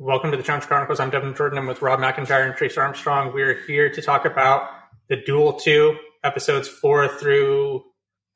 Welcome 0.00 0.30
to 0.30 0.36
the 0.36 0.44
Challenge 0.44 0.64
Chronicles. 0.64 1.00
I'm 1.00 1.10
Devin 1.10 1.34
Jordan. 1.34 1.58
I'm 1.58 1.66
with 1.66 1.82
Rob 1.82 1.98
McIntyre 1.98 2.46
and 2.46 2.54
Trace 2.54 2.78
Armstrong. 2.78 3.32
We're 3.34 3.60
here 3.66 3.90
to 3.90 4.00
talk 4.00 4.24
about 4.26 4.70
the 5.08 5.16
Duel 5.16 5.54
2 5.54 5.96
episodes 6.22 6.68
four 6.68 7.08
through. 7.08 7.82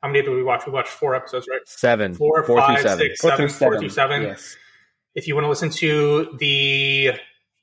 How 0.03 0.09
many 0.09 0.23
did 0.23 0.33
we 0.33 0.43
watch? 0.43 0.67
We 0.67 0.73
watched 0.73 0.89
four 0.89 1.15
episodes, 1.15 1.47
right? 1.49 1.61
Seven. 1.65 2.15
Four, 2.15 2.43
Four 2.43 2.59
five, 2.59 2.81
through 2.81 2.83
seven. 2.83 3.07
six, 3.07 3.21
seven, 3.21 3.49
four 3.49 3.79
through 3.79 3.91
seven. 3.91 4.23
Yes. 4.23 4.57
If 5.15 5.29
you 5.29 5.37
want 5.37 5.45
to 5.45 5.49
listen 5.51 5.71
to 5.71 6.37
the 6.41 7.13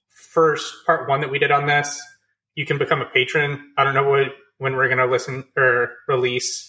first 0.07 0.73
part 0.85 1.09
one 1.09 1.19
that 1.19 1.29
we 1.29 1.37
did 1.37 1.51
on 1.51 1.65
this, 1.65 2.01
you 2.55 2.65
can 2.65 2.77
become 2.77 3.01
a 3.01 3.05
patron. 3.05 3.73
I 3.77 3.83
don't 3.83 3.95
know 3.95 4.09
what 4.09 4.27
when 4.59 4.77
we're 4.77 4.87
going 4.87 4.99
to 4.99 5.07
listen 5.07 5.43
or 5.57 5.91
release 6.07 6.68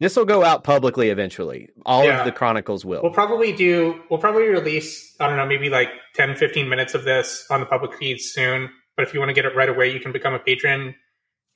This 0.00 0.16
will 0.16 0.24
go 0.24 0.42
out 0.42 0.64
publicly 0.64 1.10
eventually. 1.10 1.68
All 1.84 2.04
Yeah. 2.04 2.20
of 2.20 2.24
the 2.24 2.32
chronicles 2.32 2.84
will. 2.84 3.02
We'll 3.02 3.12
probably 3.12 3.52
do, 3.52 4.02
we'll 4.10 4.18
probably 4.18 4.48
release, 4.48 5.14
I 5.20 5.28
don't 5.28 5.36
know, 5.36 5.46
maybe 5.46 5.68
like 5.68 5.90
10, 6.14 6.34
15 6.36 6.68
minutes 6.68 6.94
of 6.94 7.04
this 7.04 7.46
on 7.50 7.60
the 7.60 7.66
public 7.66 7.94
feed 7.98 8.18
soon. 8.20 8.70
But 8.96 9.06
if 9.06 9.12
you 9.14 9.20
want 9.20 9.28
to 9.28 9.34
get 9.34 9.44
it 9.44 9.54
right 9.54 9.68
away, 9.68 9.92
you 9.92 10.00
can 10.00 10.10
become 10.10 10.32
a 10.34 10.38
patron 10.38 10.94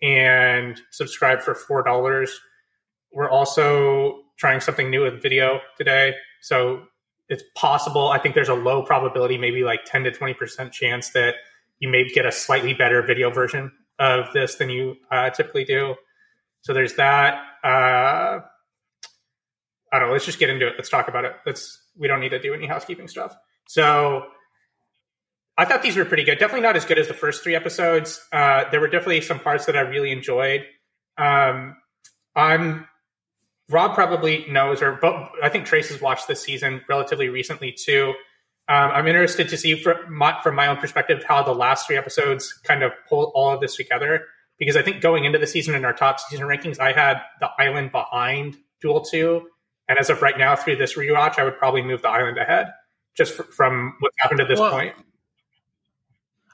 and 0.02 0.78
subscribe 0.91 1.41
for 1.41 1.55
$4. 1.55 2.30
We're 3.12 3.30
also 3.30 4.20
trying 4.38 4.61
something 4.61 4.91
new 4.91 5.02
with 5.02 5.22
video 5.22 5.61
today. 5.78 6.14
So 6.42 6.83
it's 7.30 7.42
possible, 7.55 8.08
I 8.08 8.19
think 8.19 8.34
there's 8.34 8.48
a 8.50 8.55
low 8.55 8.83
probability, 8.83 9.38
maybe 9.38 9.62
like 9.64 9.80
10 9.86 10.05
to 10.05 10.11
20% 10.11 10.70
chance 10.70 11.11
that 11.11 11.36
you 11.78 11.88
may 11.88 12.06
get 12.08 12.27
a 12.27 12.33
slightly 12.33 12.74
better 12.74 13.00
video 13.02 13.30
version 13.30 13.72
of 13.98 14.27
this 14.34 14.56
than 14.56 14.69
you 14.69 14.97
uh, 15.11 15.30
typically 15.30 15.64
do. 15.64 15.95
So 16.61 16.72
there's 16.74 16.95
that. 16.95 17.42
Uh, 17.64 18.41
I 19.92 19.98
don't 19.98 20.09
know. 20.09 20.12
Let's 20.12 20.27
just 20.27 20.38
get 20.38 20.50
into 20.50 20.66
it. 20.66 20.74
Let's 20.77 20.91
talk 20.91 21.09
about 21.09 21.24
it. 21.24 21.34
Let's. 21.46 21.80
We 21.96 22.09
don't 22.09 22.20
need 22.20 22.30
to 22.30 22.41
do 22.41 22.52
any 22.52 22.66
housekeeping 22.66 23.09
stuff. 23.09 23.36
So, 23.68 24.24
I 25.56 25.64
thought 25.64 25.82
these 25.82 25.96
were 25.96 26.05
pretty 26.05 26.24
good. 26.24 26.38
Definitely 26.38 26.62
not 26.62 26.77
as 26.77 26.84
good 26.84 26.98
as 26.98 27.08
the 27.08 27.14
first 27.14 27.42
three 27.42 27.55
episodes. 27.55 28.20
Uh, 28.33 28.64
there 28.70 28.80
were 28.80 28.89
definitely 28.89 29.20
some 29.20 29.39
parts 29.39 29.66
that 29.66 29.77
I 29.77 29.80
really 29.80 30.11
enjoyed. 30.11 30.64
Um, 31.16 31.77
I'm 32.34 32.89
Rob 33.70 33.94
probably 33.94 34.44
knows, 34.50 34.83
or 34.83 34.98
but 35.00 35.30
I 35.42 35.48
think 35.48 35.64
Trace 35.64 35.89
has 35.89 36.00
watched 36.00 36.28
this 36.28 36.42
season 36.42 36.83
relatively 36.89 37.28
recently 37.28 37.72
too. 37.72 38.14
Um, 38.69 38.91
I'm 38.92 39.06
interested 39.06 39.48
to 39.50 39.56
see 39.56 39.80
from 39.80 40.12
my, 40.12 40.39
from 40.42 40.55
my 40.55 40.67
own 40.67 40.78
perspective 40.78 41.22
how 41.27 41.42
the 41.42 41.55
last 41.55 41.86
three 41.86 41.96
episodes 41.96 42.52
kind 42.64 42.83
of 42.83 42.92
pull 43.08 43.30
all 43.34 43.52
of 43.52 43.61
this 43.61 43.77
together. 43.77 44.27
Because 44.58 44.77
I 44.77 44.83
think 44.83 45.00
going 45.00 45.24
into 45.24 45.38
the 45.38 45.47
season 45.47 45.74
in 45.74 45.84
our 45.84 45.92
top 45.92 46.20
season 46.20 46.47
rankings, 46.47 46.78
I 46.78 46.92
had 46.92 47.20
the 47.41 47.50
island 47.58 47.91
behind 47.92 48.56
Duel 48.80 49.00
Two, 49.00 49.48
and 49.88 49.98
as 49.98 50.11
of 50.11 50.22
right 50.22 50.38
now, 50.38 50.56
through 50.56 50.77
this 50.77 50.94
rewatch, 50.94 51.38
I 51.38 51.44
would 51.44 51.58
probably 51.58 51.83
move 51.83 52.02
the 52.02 52.08
island 52.08 52.38
ahead, 52.38 52.69
just 53.16 53.34
fr- 53.34 53.42
from 53.42 53.94
what's 54.00 54.16
happened 54.20 54.41
to 54.41 54.46
this 54.46 54.61
Well, 54.61 54.70
point. 54.70 54.94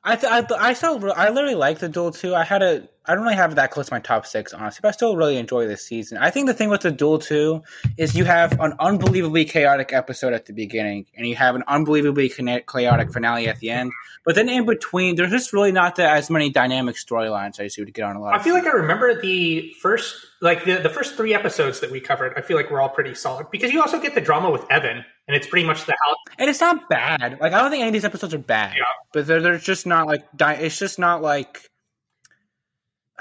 I 0.02 0.16
th- 0.16 0.32
I, 0.32 0.40
th- 0.40 0.60
I 0.60 0.72
still 0.72 1.12
I 1.14 1.28
literally 1.28 1.54
like 1.54 1.78
the 1.78 1.88
duel 1.88 2.10
too. 2.10 2.34
I 2.34 2.42
had 2.42 2.62
a 2.62 2.88
I 3.04 3.14
don't 3.14 3.24
really 3.24 3.36
have 3.36 3.52
it 3.52 3.56
that 3.56 3.70
close 3.70 3.88
to 3.88 3.94
my 3.94 4.00
top 4.00 4.24
six 4.24 4.54
honestly, 4.54 4.80
but 4.82 4.88
I 4.88 4.92
still 4.92 5.14
really 5.14 5.36
enjoy 5.36 5.66
this 5.66 5.84
season. 5.84 6.16
I 6.16 6.30
think 6.30 6.46
the 6.46 6.54
thing 6.54 6.70
with 6.70 6.80
the 6.80 6.90
duel 6.90 7.18
two 7.18 7.62
is 7.98 8.14
you 8.14 8.24
have 8.24 8.58
an 8.60 8.74
unbelievably 8.78 9.44
chaotic 9.44 9.92
episode 9.92 10.32
at 10.32 10.46
the 10.46 10.54
beginning, 10.54 11.06
and 11.16 11.26
you 11.26 11.36
have 11.36 11.54
an 11.54 11.64
unbelievably 11.68 12.30
chaotic 12.30 13.12
finale 13.12 13.48
at 13.48 13.58
the 13.58 13.70
end. 13.70 13.92
But 14.24 14.36
then 14.36 14.48
in 14.48 14.64
between, 14.64 15.16
there's 15.16 15.30
just 15.30 15.52
really 15.52 15.72
not 15.72 15.96
that 15.96 16.16
as 16.16 16.30
many 16.30 16.50
dynamic 16.50 16.96
storylines 16.96 17.60
as 17.60 17.76
you 17.76 17.84
would 17.84 17.92
get 17.92 18.04
on 18.04 18.16
a 18.16 18.20
lot. 18.22 18.34
I 18.34 18.42
feel 18.42 18.54
like 18.54 18.64
I 18.64 18.70
remember 18.70 19.20
the 19.20 19.74
first, 19.80 20.14
like 20.41 20.64
the, 20.64 20.77
the 20.78 20.88
first 20.88 21.16
three 21.16 21.34
episodes 21.34 21.80
that 21.80 21.91
we 21.91 22.00
covered. 22.00 22.33
I 22.36 22.41
feel 22.41 22.56
like 22.56 22.70
we're 22.70 22.80
all 22.80 22.88
pretty 22.88 23.14
solid 23.14 23.46
because 23.50 23.72
you 23.72 23.80
also 23.80 24.00
get 24.00 24.14
the 24.14 24.20
drama 24.20 24.50
with 24.50 24.64
Evan, 24.70 25.05
and 25.28 25.36
it's 25.36 25.47
pretty 25.47 25.66
much 25.66 25.84
the 25.86 25.92
house. 25.92 26.16
and 26.38 26.48
it's 26.50 26.60
not 26.60 26.88
bad. 26.88 27.38
Like 27.41 27.52
I 27.52 27.60
don't 27.60 27.70
think 27.70 27.80
any 27.82 27.88
of 27.88 27.92
these 27.92 28.05
episodes 28.05 28.34
are 28.34 28.38
bad, 28.38 28.74
Yeah. 28.77 28.84
but 29.12 29.27
they're 29.27 29.41
they're 29.41 29.58
just 29.58 29.86
not 29.86 30.06
like 30.06 30.24
di- 30.36 30.55
it's 30.55 30.78
just 30.78 30.98
not 30.98 31.22
like 31.22 31.66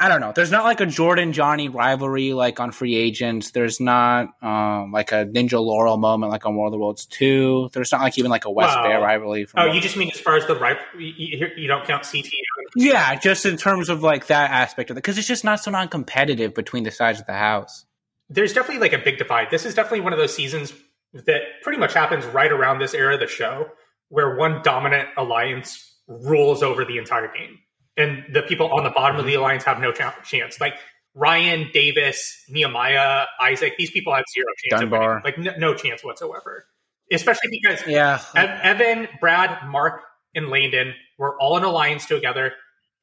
I 0.02 0.08
don't 0.08 0.22
know. 0.22 0.32
There's 0.34 0.50
not 0.50 0.64
like 0.64 0.80
a 0.80 0.86
Jordan 0.86 1.34
Johnny 1.34 1.68
rivalry 1.68 2.32
like 2.32 2.60
on 2.62 2.72
Free 2.72 2.96
Agents. 2.96 3.52
There's 3.52 3.82
not 3.82 4.30
um, 4.42 4.94
like 4.94 5.12
a 5.12 5.26
Ninja 5.26 5.62
Laurel 5.62 5.98
moment 5.98 6.32
like 6.32 6.46
on 6.46 6.56
World 6.56 6.70
of 6.74 6.78
the 6.78 6.80
Worlds 6.80 7.06
two. 7.06 7.70
There's 7.74 7.92
not 7.92 8.00
like 8.02 8.18
even 8.18 8.32
like 8.32 8.46
a 8.46 8.50
Wes 8.50 8.74
Wow. 8.74 8.84
Bear 8.84 9.02
rivalry. 9.02 9.44
From 9.46 9.60
Oh, 9.60 9.66
you 9.74 9.82
just 9.82 9.98
mean 9.98 10.10
as 10.12 10.20
far 10.20 10.38
as 10.38 10.46
the 10.48 10.56
right? 10.56 10.78
You, 10.98 11.06
you 11.18 11.48
you 11.58 11.68
don't 11.68 11.86
count 11.86 12.04
CT. 12.10 12.28
yeah, 12.76 13.16
just 13.16 13.46
in 13.46 13.58
terms 13.58 13.90
of 13.90 14.02
like 14.02 14.28
that 14.28 14.52
aspect 14.52 14.90
of 14.90 14.96
it 14.96 15.00
because 15.00 15.18
it's 15.18 15.28
just 15.28 15.44
not 15.44 15.60
so 15.60 15.70
non-competitive 15.72 16.54
between 16.56 16.84
the 16.84 16.92
sides 16.92 17.20
of 17.20 17.26
the 17.26 17.34
house. 17.34 17.86
There's 18.30 18.54
definitely 18.54 18.80
like 18.80 18.94
a 18.94 19.04
big 19.04 19.18
divide. 19.18 19.48
This 19.52 19.66
is 19.66 19.74
definitely 19.76 20.02
one 20.02 20.14
of 20.14 20.20
those 20.20 20.34
seasons 20.34 20.72
that 21.14 21.42
pretty 21.62 21.80
much 21.80 21.94
happens 21.94 22.26
right 22.26 22.52
around 22.52 22.80
this 22.80 22.94
era 22.94 23.16
of 23.16 23.20
the 23.20 23.28
show, 23.28 23.68
where 24.10 24.36
one 24.38 24.62
dominant 24.64 25.10
alliance 25.18 25.98
rules 26.08 26.62
over 26.64 26.86
the 26.86 26.98
entire 27.00 27.28
game, 27.34 27.58
and 28.00 28.24
the 28.34 28.42
people 28.42 28.72
on 28.72 28.84
the 28.84 28.90
bottom 28.90 29.18
of 29.20 29.26
the 29.26 29.36
alliance 29.36 29.64
have 29.66 29.80
no 29.80 29.92
ch- 29.92 30.02
chance. 30.24 30.60
Like 30.60 30.76
Ryan, 31.16 31.70
Davis, 31.74 32.44
Nehemiah, 32.50 33.26
Isaac. 33.42 33.74
These 33.78 33.92
people 33.92 34.14
have 34.14 34.26
zero 34.34 34.46
chance. 34.64 34.82
of 34.84 34.90
Dunbar. 34.90 35.22
like 35.24 35.38
no, 35.38 35.52
no 35.58 35.74
chance 35.74 36.04
whatsoever. 36.04 36.66
Especially 37.12 37.50
because 37.50 37.86
Yeah, 37.88 38.22
Ev- 38.36 38.60
Evan, 38.62 39.08
Brad, 39.20 39.68
Mark, 39.68 40.02
and 40.36 40.50
Landon 40.50 40.94
were 41.18 41.40
all 41.40 41.58
in 41.58 41.64
alliance 41.64 42.06
together, 42.06 42.54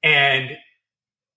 and 0.03 0.51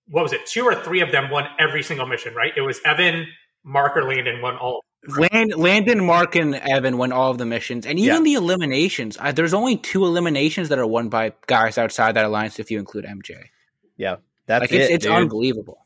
what 0.08 0.24
was 0.24 0.34
it? 0.34 0.46
Two 0.46 0.64
or 0.64 0.76
three 0.76 1.02
of 1.02 1.12
them 1.12 1.30
won 1.30 1.48
every 1.60 1.84
single 1.84 2.06
mission. 2.06 2.34
Right? 2.34 2.54
It 2.56 2.62
was 2.62 2.80
Evan, 2.86 3.28
Mark, 3.64 3.98
or 3.98 4.04
Landon 4.04 4.42
won 4.42 4.56
all. 4.58 4.84
Land, 5.08 5.54
Landon, 5.56 6.06
Mark, 6.06 6.36
and 6.36 6.56
Evan 6.56 6.98
win 6.98 7.12
all 7.14 7.32
of 7.32 7.38
the 7.38 7.46
missions, 7.46 7.86
and 7.86 7.98
even 7.98 8.18
Yeah. 8.18 8.22
the 8.24 8.34
eliminations. 8.34 9.18
Uh, 9.20 9.32
there's 9.32 9.54
only 9.54 9.78
two 9.78 10.06
eliminations 10.06 10.70
that 10.70 10.78
are 10.80 10.86
won 10.86 11.08
by 11.10 11.34
guys 11.48 11.78
outside 11.78 12.16
that 12.16 12.26
alliance, 12.26 12.60
if 12.60 12.70
you 12.70 12.80
include 12.80 13.06
MJ. 13.06 13.46
yeah, 13.98 14.18
that's 14.46 14.62
Like 14.64 14.72
it. 14.74 14.82
it's, 14.82 14.92
it's 14.96 15.06
dude. 15.06 15.14
unbelievable. 15.14 15.86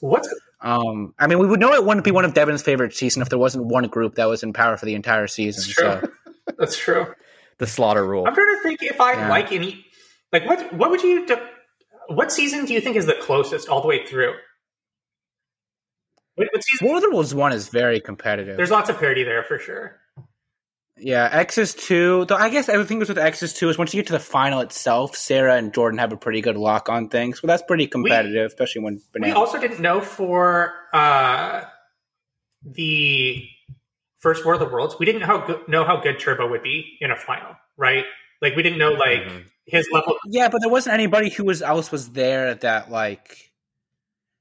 What's 0.00 0.28
Um, 0.60 1.14
I 1.18 1.26
mean, 1.28 1.38
we 1.38 1.46
would 1.46 1.60
know 1.60 1.72
it 1.72 1.84
wouldn't 1.84 2.04
be 2.04 2.10
one 2.10 2.24
of 2.24 2.34
Devin's 2.34 2.62
favorite 2.62 2.94
season 2.94 3.22
if 3.22 3.28
there 3.28 3.38
wasn't 3.38 3.66
one 3.66 3.84
group 3.88 4.16
that 4.16 4.26
was 4.28 4.42
in 4.42 4.52
power 4.52 4.76
for 4.76 4.86
the 4.86 4.94
entire 4.94 5.26
season. 5.28 5.62
That's 5.62 5.74
true. 5.74 6.10
So 6.46 6.54
that's 6.58 6.76
true? 6.76 7.14
the 7.58 7.66
slaughter 7.66 8.04
rule. 8.04 8.26
I'm 8.26 8.34
trying 8.34 8.56
to 8.56 8.62
think 8.62 8.82
if 8.82 9.00
I 9.00 9.12
Yeah. 9.14 9.28
like 9.28 9.52
any. 9.52 9.84
Like 10.32 10.46
what? 10.46 10.72
What 10.72 10.90
would 10.90 11.02
you? 11.02 11.26
Do, 11.26 11.36
what 12.08 12.32
season 12.32 12.64
do 12.64 12.72
you 12.74 12.80
think 12.80 12.96
is 12.96 13.06
the 13.06 13.14
closest 13.14 13.68
all 13.68 13.80
the 13.82 13.86
way 13.88 14.04
through? 14.06 14.34
What, 16.36 16.48
what? 16.52 16.62
War 16.82 16.96
of 16.96 17.02
the 17.02 17.10
Worlds 17.10 17.34
one 17.34 17.52
is 17.52 17.68
very 17.68 18.00
competitive. 18.00 18.56
There's 18.56 18.70
lots 18.70 18.88
of 18.90 18.98
parity 18.98 19.22
there 19.24 19.42
for 19.42 19.58
sure. 19.58 19.98
yeah, 20.96 21.28
X's 21.32 21.74
two. 21.74 22.24
Though 22.26 22.36
I 22.36 22.48
guess 22.48 22.68
everything 22.68 22.98
was 22.98 23.08
with 23.08 23.18
X's 23.18 23.52
two 23.52 23.68
is 23.68 23.76
once 23.78 23.92
you 23.92 23.98
get 24.00 24.06
to 24.08 24.12
the 24.12 24.18
final 24.20 24.60
itself, 24.60 25.16
Sarah 25.16 25.56
and 25.56 25.74
Jordan 25.74 25.98
have 25.98 26.12
a 26.12 26.16
pretty 26.16 26.40
good 26.40 26.56
lock 26.56 26.88
on 26.88 27.08
things, 27.08 27.40
but 27.40 27.48
that's 27.48 27.62
pretty 27.62 27.86
competitive, 27.86 28.46
especially 28.46 28.82
when 28.82 29.00
We 29.20 29.32
also 29.32 29.58
didn't 29.60 29.80
know 29.80 30.00
for 30.00 30.72
uh, 30.94 31.62
the 32.64 33.44
first 34.18 34.44
War 34.44 34.54
of 34.54 34.60
the 34.60 34.66
Worlds, 34.66 34.96
we 34.98 35.06
didn't 35.06 35.22
how 35.22 35.38
good, 35.46 35.68
know 35.68 35.84
how 35.84 35.96
good 36.00 36.18
Turbo 36.18 36.48
would 36.48 36.62
be 36.62 36.96
in 37.00 37.10
a 37.10 37.16
final, 37.16 37.56
right? 37.76 38.04
Like 38.40 38.54
we 38.56 38.62
didn't 38.62 38.78
know 38.78 38.92
like 38.92 39.22
Mhm. 39.24 39.44
his 39.66 39.88
level. 39.92 40.16
Yeah, 40.26 40.48
but 40.48 40.60
there 40.60 40.70
wasn't 40.70 40.94
anybody 40.94 41.28
who 41.30 41.44
was 41.44 41.62
else 41.62 41.90
was 41.92 42.10
there 42.10 42.54
that 42.54 42.90
like 42.90 43.51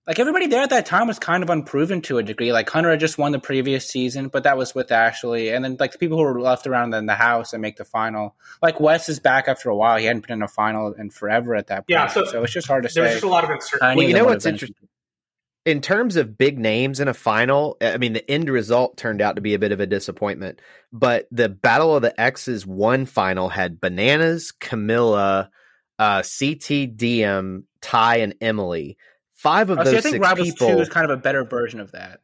like 0.08 0.18
everybody 0.18 0.48
there 0.48 0.64
at 0.64 0.72
that 0.72 0.88
time 0.88 1.08
was 1.08 1.20
kind 1.20 1.44
of 1.44 1.50
unproven 1.50 2.02
to 2.02 2.18
a 2.18 2.24
degree. 2.24 2.52
Like 2.52 2.70
Hunter 2.70 2.90
had 2.90 3.00
just 3.00 3.18
won 3.18 3.32
the 3.32 3.40
previous 3.40 3.88
season, 3.88 4.30
but 4.30 4.44
that 4.44 4.58
was 4.58 4.74
with 4.74 4.92
Ashley, 4.92 5.50
and 5.50 5.64
then 5.64 5.78
like 5.80 5.92
the 5.92 6.00
people 6.00 6.18
who 6.18 6.24
were 6.24 6.42
left 6.42 6.66
around 6.66 6.94
in 6.94 7.06
the 7.06 7.14
house 7.16 7.54
and 7.54 7.62
make 7.62 7.78
the 7.78 7.86
final. 7.86 8.36
Like 8.62 8.80
Wes 8.80 9.10
is 9.10 9.20
back 9.20 9.48
after 9.48 9.70
a 9.70 9.76
while; 9.76 9.98
he 9.98 10.06
hadn't 10.06 10.28
been 10.28 10.40
in 10.40 10.42
a 10.42 10.48
final 10.48 10.94
in 10.94 11.12
forever 11.12 11.56
at 11.56 11.68
that 11.68 11.82
point. 11.82 11.90
Yeah, 11.90 12.08
so 12.08 12.26
so, 12.26 12.44
it's 12.44 12.54
just 12.54 12.68
hard 12.68 12.84
to 12.84 12.94
There 12.94 13.04
was 13.04 13.12
say. 13.12 13.16
just 13.18 13.26
a 13.26 13.30
lot 13.30 13.44
of 13.44 13.52
uncertainty. 13.52 13.96
Well, 13.98 14.08
you 14.08 14.16
know 14.16 14.26
what's 14.26 14.46
interesting? 14.46 14.88
In 15.64 15.80
terms 15.80 16.16
of 16.16 16.40
big 16.40 16.58
names 16.58 17.00
in 17.00 17.08
a 17.08 17.14
final, 17.14 17.78
I 17.80 17.98
mean, 17.98 18.14
the 18.14 18.30
end 18.30 18.50
result 18.50 18.98
turned 18.98 19.22
out 19.22 19.36
to 19.36 19.42
be 19.42 19.54
a 19.54 19.60
bit 19.60 19.72
of 19.72 19.80
a 19.80 19.86
disappointment. 19.86 20.60
But 20.92 21.28
the 21.30 21.50
Battle 21.50 21.96
of 21.96 22.02
the 22.02 22.20
X's 22.20 22.66
one 22.66 23.06
final 23.06 23.48
had 23.50 23.80
Bananas, 23.80 24.52
Camila, 24.60 25.50
uh, 26.00 26.24
CT, 26.24 26.98
Diem, 26.98 27.68
Ty, 27.80 28.18
and 28.18 28.34
Emily. 28.42 28.98
Five 29.42 29.70
of 29.72 29.80
Oh, 29.80 29.84
those 29.84 29.92
see, 29.94 29.98
I 29.98 30.02
think 30.02 30.14
six 30.16 30.24
Rivals 30.24 30.48
people. 30.52 30.68
Two 30.70 30.80
is 30.80 30.90
kind 30.90 31.04
of 31.10 31.18
a 31.18 31.22
better 31.22 31.44
version 31.44 31.80
of 31.80 31.92
that. 31.94 32.22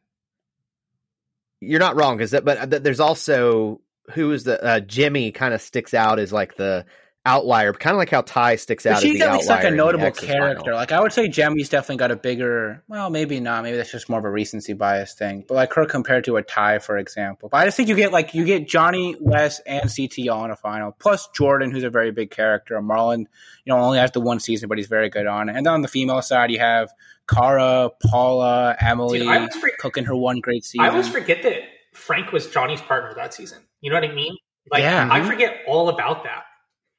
you're 1.60 1.80
not 1.80 1.96
wrong 1.96 2.16
because 2.16 2.30
that 2.30 2.44
but 2.44 2.84
there's 2.84 3.00
also 3.00 3.80
who 4.14 4.30
is 4.32 4.44
the 4.44 4.62
uh, 4.62 4.80
Jemmye 4.80 5.34
kind 5.34 5.52
of 5.52 5.60
sticks 5.60 5.92
out 5.94 6.18
as 6.20 6.32
like 6.32 6.56
the 6.56 6.86
outlier 7.26 7.72
kind 7.74 7.92
of 7.94 7.98
like 7.98 8.10
how 8.10 8.22
ty 8.22 8.56
sticks 8.56 8.86
out 8.86 8.94
But 8.94 9.02
she's 9.02 9.18
the 9.18 9.26
at 9.26 9.34
least 9.34 9.48
like 9.48 9.64
a 9.64 9.70
notable 9.70 10.10
character. 10.12 10.60
final. 10.60 10.76
Like 10.78 10.92
I 10.92 11.00
would 11.00 11.12
say, 11.12 11.28
Jemmye's 11.28 11.68
definitely 11.68 11.96
got 11.96 12.10
a 12.10 12.16
bigger. 12.16 12.82
Well, 12.88 13.10
maybe 13.10 13.38
not. 13.38 13.64
Maybe 13.64 13.76
that's 13.76 13.90
just 13.92 14.08
more 14.08 14.18
of 14.18 14.24
a 14.24 14.30
recency 14.30 14.72
bias 14.72 15.12
thing. 15.12 15.44
But 15.46 15.54
like 15.54 15.72
her 15.74 15.84
compared 15.84 16.24
to 16.24 16.36
a 16.36 16.42
Ty, 16.42 16.78
for 16.78 16.96
example. 16.96 17.48
But 17.50 17.58
I 17.58 17.64
just 17.66 17.76
think 17.76 17.88
you 17.88 17.96
get 17.96 18.12
like 18.12 18.34
you 18.34 18.44
get 18.44 18.66
Johnny 18.66 19.16
Wes 19.20 19.60
and 19.60 19.90
CT 19.94 20.28
all 20.28 20.44
in 20.44 20.50
a 20.50 20.56
final, 20.56 20.92
plus 20.92 21.28
Jordan, 21.34 21.70
who's 21.70 21.84
a 21.84 21.90
very 21.90 22.12
big 22.12 22.30
character. 22.30 22.80
Marlon, 22.80 23.18
you 23.18 23.26
know, 23.66 23.78
only 23.78 23.98
has 23.98 24.10
the 24.12 24.20
one 24.20 24.40
season, 24.40 24.68
but 24.68 24.78
he's 24.78 24.86
very 24.88 25.10
good 25.10 25.26
on 25.26 25.48
it. 25.50 25.56
And 25.56 25.66
then 25.66 25.74
on 25.74 25.82
the 25.82 25.88
female 25.88 26.22
side, 26.22 26.50
you 26.50 26.60
have 26.60 26.90
Cara, 27.28 27.90
Paula, 28.06 28.74
Emily, 28.80 29.18
Dude, 29.18 29.28
I 29.28 29.36
always 29.36 29.54
cooking 29.78 30.04
her 30.04 30.16
one 30.16 30.40
great 30.40 30.64
season. 30.64 30.86
I 30.86 30.88
always 30.88 31.08
forget 31.08 31.42
that 31.42 31.56
Frank 31.92 32.32
was 32.32 32.46
Johnny's 32.46 32.80
partner 32.80 33.12
that 33.16 33.34
season. 33.34 33.58
You 33.82 33.90
know 33.90 33.96
what 34.00 34.08
I 34.08 34.14
mean? 34.14 34.34
Like 34.70 34.82
Yeah. 34.82 35.08
I 35.10 35.22
forget 35.28 35.58
all 35.66 35.88
about 35.90 36.24
that. 36.24 36.44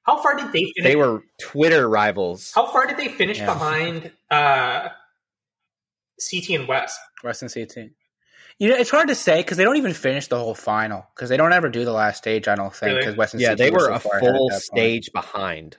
How 0.09 0.17
far 0.17 0.35
did 0.35 0.47
they 0.51 0.63
finish? 0.75 0.83
They 0.91 0.95
were 0.95 1.21
Twitter 1.39 1.87
rivals. 1.87 2.51
How 2.55 2.65
far 2.65 2.87
did 2.87 2.97
they 2.97 3.09
finish 3.09 3.37
Yeah. 3.37 3.45
behind 3.45 4.11
uh, 4.31 4.89
CT 6.17 6.49
and 6.49 6.67
Wes? 6.67 6.97
Wes 7.23 7.43
and 7.43 7.53
CT. 7.53 7.91
You 8.57 8.69
know, 8.69 8.75
it's 8.75 8.89
hard 8.89 9.09
to 9.09 9.15
say 9.15 9.37
because 9.41 9.57
they 9.57 9.63
don't 9.63 9.77
even 9.77 9.93
finish 9.93 10.25
the 10.25 10.39
whole 10.39 10.55
final 10.55 11.05
because 11.13 11.29
they 11.29 11.37
don't 11.37 11.53
ever 11.53 11.69
do 11.69 11.85
the 11.85 11.91
last 11.91 12.17
stage. 12.17 12.47
I 12.47 12.55
don't 12.55 12.73
think 12.73 12.89
Really? 12.89 13.01
because 13.01 13.15
Wes 13.17 13.33
and 13.35 13.41
Yeah, 13.41 13.49
CT 13.49 13.57
they 13.59 13.69
were 13.69 13.79
so 13.81 13.93
a 13.93 13.99
far 13.99 14.19
full 14.19 14.49
that 14.49 14.53
point. 14.53 14.63
stage 14.63 15.11
behind. 15.13 15.77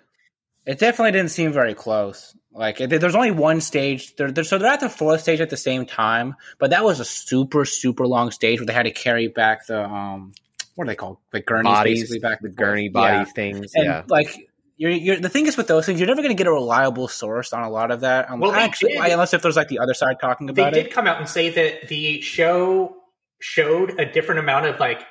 It 0.64 0.78
definitely 0.78 1.10
didn't 1.10 1.32
seem 1.32 1.52
very 1.52 1.74
close. 1.74 2.36
Like 2.52 2.80
it, 2.80 2.88
there's 2.88 3.16
only 3.16 3.32
one 3.32 3.60
stage. 3.60 4.14
They're, 4.14 4.30
they're, 4.30 4.44
so 4.44 4.58
they're 4.58 4.72
at 4.72 4.78
the 4.78 4.88
fourth 4.88 5.22
stage 5.22 5.40
at 5.40 5.50
the 5.50 5.56
same 5.56 5.86
time, 5.86 6.36
but 6.60 6.70
that 6.70 6.84
was 6.84 7.00
a 7.00 7.04
super 7.04 7.64
super 7.64 8.06
long 8.06 8.30
stage 8.30 8.60
where 8.60 8.66
they 8.66 8.72
had 8.72 8.84
to 8.84 8.92
carry 8.92 9.26
back 9.26 9.66
the 9.66 9.82
um 9.82 10.34
what 10.80 10.86
are 10.86 10.92
they 10.92 10.96
called? 10.96 11.18
Like 11.30 11.44
gurneys, 11.44 11.64
Bodies, 11.64 12.00
basically 12.00 12.20
back 12.20 12.40
the 12.40 12.48
gurney 12.48 12.88
body 12.88 13.18
Yeah. 13.18 13.24
things. 13.24 13.72
And 13.74 13.84
yeah. 13.84 14.02
like 14.08 14.34
you're, 14.78 14.90
you're 14.90 15.16
the 15.16 15.28
thing 15.28 15.46
is 15.46 15.58
with 15.58 15.66
those 15.66 15.84
things, 15.84 16.00
you're 16.00 16.06
never 16.06 16.22
going 16.22 16.34
to 16.34 16.38
get 16.42 16.46
a 16.46 16.52
reliable 16.52 17.06
source 17.06 17.52
on 17.52 17.62
a 17.64 17.68
lot 17.68 17.90
of 17.90 18.00
that. 18.00 18.30
Um, 18.30 18.40
Well, 18.40 18.52
actually, 18.52 18.92
did. 18.94 19.12
unless 19.12 19.34
if 19.34 19.42
there's 19.42 19.56
like 19.56 19.68
the 19.68 19.80
other 19.80 19.92
side 19.92 20.16
talking 20.22 20.48
about 20.48 20.68
it. 20.68 20.74
They 20.74 20.82
did 20.84 20.86
it. 20.86 20.94
come 20.94 21.06
out 21.06 21.18
and 21.18 21.28
say 21.28 21.50
that 21.50 21.88
the 21.88 22.22
show 22.22 22.96
showed 23.40 24.00
a 24.00 24.10
different 24.10 24.38
amount 24.38 24.64
of 24.64 24.80
like 24.80 25.02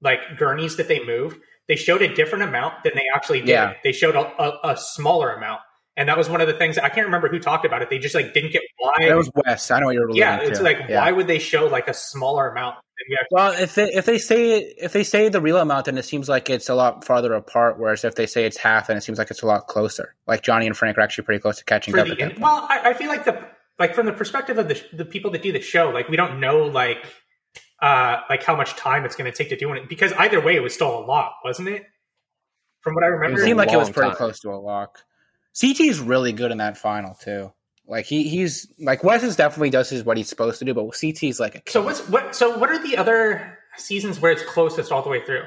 like 0.00 0.20
gurneys 0.38 0.76
that 0.76 0.88
they 0.88 1.04
moved. 1.04 1.36
They 1.68 1.76
showed 1.76 2.00
a 2.00 2.14
different 2.14 2.44
amount 2.44 2.84
than 2.84 2.92
they 2.94 3.04
actually 3.14 3.40
did. 3.40 3.48
Yeah. 3.48 3.74
They 3.84 3.92
showed 3.92 4.14
a, 4.16 4.20
a, 4.42 4.72
a 4.72 4.76
smaller 4.78 5.34
amount, 5.34 5.60
and 5.98 6.08
that 6.08 6.16
was 6.16 6.30
one 6.30 6.40
of 6.40 6.46
the 6.46 6.54
things 6.54 6.78
I 6.78 6.88
can't 6.88 7.06
remember 7.06 7.28
who 7.28 7.40
talked 7.40 7.66
about 7.66 7.82
it. 7.82 7.90
They 7.90 7.98
just 7.98 8.14
like 8.14 8.32
didn't 8.32 8.52
get 8.52 8.62
why. 8.78 8.94
That 9.00 9.16
was 9.16 9.30
Wes. 9.34 9.70
I 9.70 9.80
know 9.80 9.86
what 9.86 9.94
you're. 9.96 10.08
yeah, 10.16 10.38
it's 10.40 10.58
to. 10.60 10.64
like 10.64 10.78
Yeah. 10.88 11.00
why 11.00 11.10
would 11.12 11.26
they 11.26 11.40
show 11.40 11.66
like 11.66 11.88
a 11.88 11.94
smaller 11.94 12.48
amount? 12.48 12.76
Than 12.76 13.18
Well, 13.32 13.52
if 13.60 13.74
they 13.74 13.88
if 13.92 14.06
they 14.06 14.18
say 14.18 14.58
if 14.60 14.92
they 14.92 15.02
say 15.02 15.28
the 15.28 15.40
real 15.40 15.58
amount, 15.58 15.86
then 15.86 15.98
it 15.98 16.04
seems 16.04 16.28
like 16.28 16.48
it's 16.48 16.68
a 16.68 16.74
lot 16.74 17.04
farther 17.04 17.34
apart. 17.34 17.78
Whereas 17.78 18.04
if 18.04 18.14
they 18.14 18.26
say 18.26 18.44
it's 18.44 18.56
half, 18.56 18.86
then 18.86 18.96
it 18.96 19.02
seems 19.02 19.18
like 19.18 19.30
it's 19.30 19.42
a 19.42 19.46
lot 19.46 19.66
closer. 19.66 20.14
Like 20.26 20.42
Johnny 20.42 20.66
and 20.66 20.76
Frank 20.76 20.96
are 20.96 21.00
actually 21.00 21.24
pretty 21.24 21.40
close 21.40 21.58
to 21.58 21.64
catching 21.64 21.98
up. 21.98 22.06
the 22.06 22.34
well, 22.38 22.66
I, 22.70 22.90
I 22.90 22.94
feel 22.94 23.08
like 23.08 23.24
the 23.24 23.44
like 23.78 23.94
from 23.94 24.06
the 24.06 24.12
perspective 24.12 24.56
of 24.58 24.68
the 24.68 24.80
the 24.92 25.04
people 25.04 25.32
that 25.32 25.42
do 25.42 25.52
the 25.52 25.60
show, 25.60 25.90
like 25.90 26.08
we 26.08 26.16
don't 26.16 26.38
know 26.40 26.62
like 26.64 27.04
uh 27.82 28.20
like 28.30 28.42
how 28.44 28.54
much 28.56 28.74
time 28.76 29.04
it's 29.04 29.16
going 29.16 29.30
to 29.30 29.36
take 29.36 29.48
to 29.50 29.56
do 29.56 29.72
it 29.72 29.88
because 29.88 30.12
either 30.14 30.40
way, 30.40 30.54
it 30.56 30.62
was 30.62 30.74
still 30.74 30.96
a 30.98 31.04
lot, 31.04 31.32
wasn't 31.44 31.68
it? 31.68 31.84
From 32.82 32.94
what 32.94 33.02
I 33.04 33.08
remember, 33.08 33.40
It 33.40 33.44
seemed 33.44 33.58
like 33.58 33.72
it 33.72 33.76
was 33.76 33.90
pretty 33.90 34.10
time. 34.10 34.16
close 34.16 34.38
to 34.40 34.50
a 34.50 34.58
lock. 34.58 35.02
CT 35.60 35.80
is 35.80 36.00
really 36.00 36.32
good 36.32 36.52
in 36.52 36.58
that 36.58 36.76
final 36.78 37.14
too. 37.14 37.52
Like 37.86 38.04
he 38.04 38.28
he's 38.28 38.70
like 38.78 39.02
Wes 39.02 39.22
is 39.22 39.36
definitely 39.36 39.70
does 39.70 39.88
his 39.88 40.04
what 40.04 40.16
he's 40.16 40.28
supposed 40.28 40.58
to 40.58 40.64
do, 40.64 40.74
but 40.74 40.84
CT 41.00 41.22
is 41.24 41.40
like 41.40 41.54
a 41.54 41.70
So 41.70 41.82
what's 41.82 42.06
what? 42.08 42.34
So 42.34 42.58
what 42.58 42.70
are 42.70 42.82
the 42.82 42.96
other 42.96 43.58
seasons 43.76 44.20
where 44.20 44.32
it's 44.32 44.42
closest 44.42 44.92
all 44.92 45.02
the 45.02 45.08
way 45.08 45.24
through? 45.24 45.42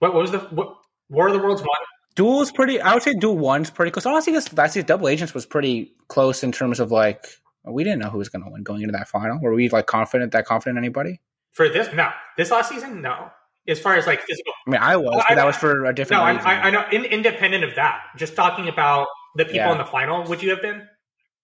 What, 0.00 0.12
what 0.12 0.22
was 0.22 0.32
the 0.32 0.40
what, 0.40 0.74
War 1.08 1.28
of 1.28 1.34
the 1.34 1.38
Worlds 1.38 1.62
one? 1.62 1.70
Duel 2.16 2.42
is 2.42 2.50
pretty. 2.52 2.80
I 2.80 2.94
would 2.94 3.02
say 3.02 3.14
Duel 3.14 3.38
One's 3.38 3.70
pretty 3.70 3.90
close. 3.90 4.06
Honestly, 4.06 4.32
this 4.32 4.52
last 4.52 4.74
season, 4.74 4.86
Double 4.86 5.08
Agents 5.08 5.34
was 5.34 5.46
pretty 5.46 5.92
close 6.08 6.42
in 6.42 6.52
terms 6.52 6.80
of 6.80 6.90
like 6.90 7.24
we 7.64 7.84
didn't 7.84 8.00
know 8.00 8.10
who 8.10 8.18
was 8.18 8.28
going 8.28 8.44
to 8.44 8.50
win 8.50 8.62
going 8.62 8.82
into 8.82 8.92
that 8.92 9.08
final. 9.08 9.38
Were 9.40 9.54
we 9.54 9.68
like 9.68 9.86
confident 9.86 10.32
that 10.32 10.46
confident 10.46 10.78
anybody? 10.78 11.20
For 11.52 11.68
this, 11.68 11.88
no. 11.94 12.10
This 12.36 12.50
last 12.50 12.68
season, 12.68 13.00
no. 13.02 13.30
As 13.66 13.80
far 13.80 13.94
as 13.94 14.06
like 14.06 14.20
physical, 14.20 14.52
I 14.66 14.70
mean, 14.70 14.80
I 14.80 14.96
was, 14.96 15.24
I- 15.24 15.30
but 15.30 15.34
that 15.36 15.46
was 15.46 15.56
for 15.56 15.86
a 15.86 15.94
different 15.94 16.22
No. 16.22 16.26
I, 16.50 16.66
I 16.66 16.70
know. 16.70 16.84
In, 16.92 17.04
independent 17.04 17.64
of 17.64 17.76
that, 17.76 18.02
just 18.16 18.36
talking 18.36 18.68
about 18.68 19.06
the 19.36 19.44
people 19.44 19.56
Yeah. 19.56 19.72
in 19.72 19.78
the 19.78 19.84
final, 19.84 20.24
would 20.24 20.42
you 20.42 20.50
have 20.50 20.62
been? 20.62 20.88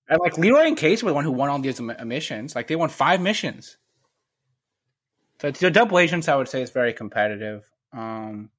And 0.08 0.18
like 0.20 0.36
Leroy 0.38 0.66
and 0.66 0.76
Case 0.76 1.02
were 1.02 1.10
the 1.10 1.14
one 1.14 1.24
who 1.24 1.30
won 1.32 1.48
all 1.48 1.58
these 1.60 1.80
missions. 1.80 2.54
Like 2.54 2.66
they 2.66 2.76
won 2.76 2.88
five 2.88 3.20
missions. 3.20 3.76
So 5.40 5.50
the 5.50 5.70
double 5.70 5.98
agents, 5.98 6.28
I 6.28 6.36
would 6.36 6.48
say, 6.48 6.62
is 6.62 6.70
very 6.70 6.92
competitive. 6.92 7.62
Um, 7.92 8.50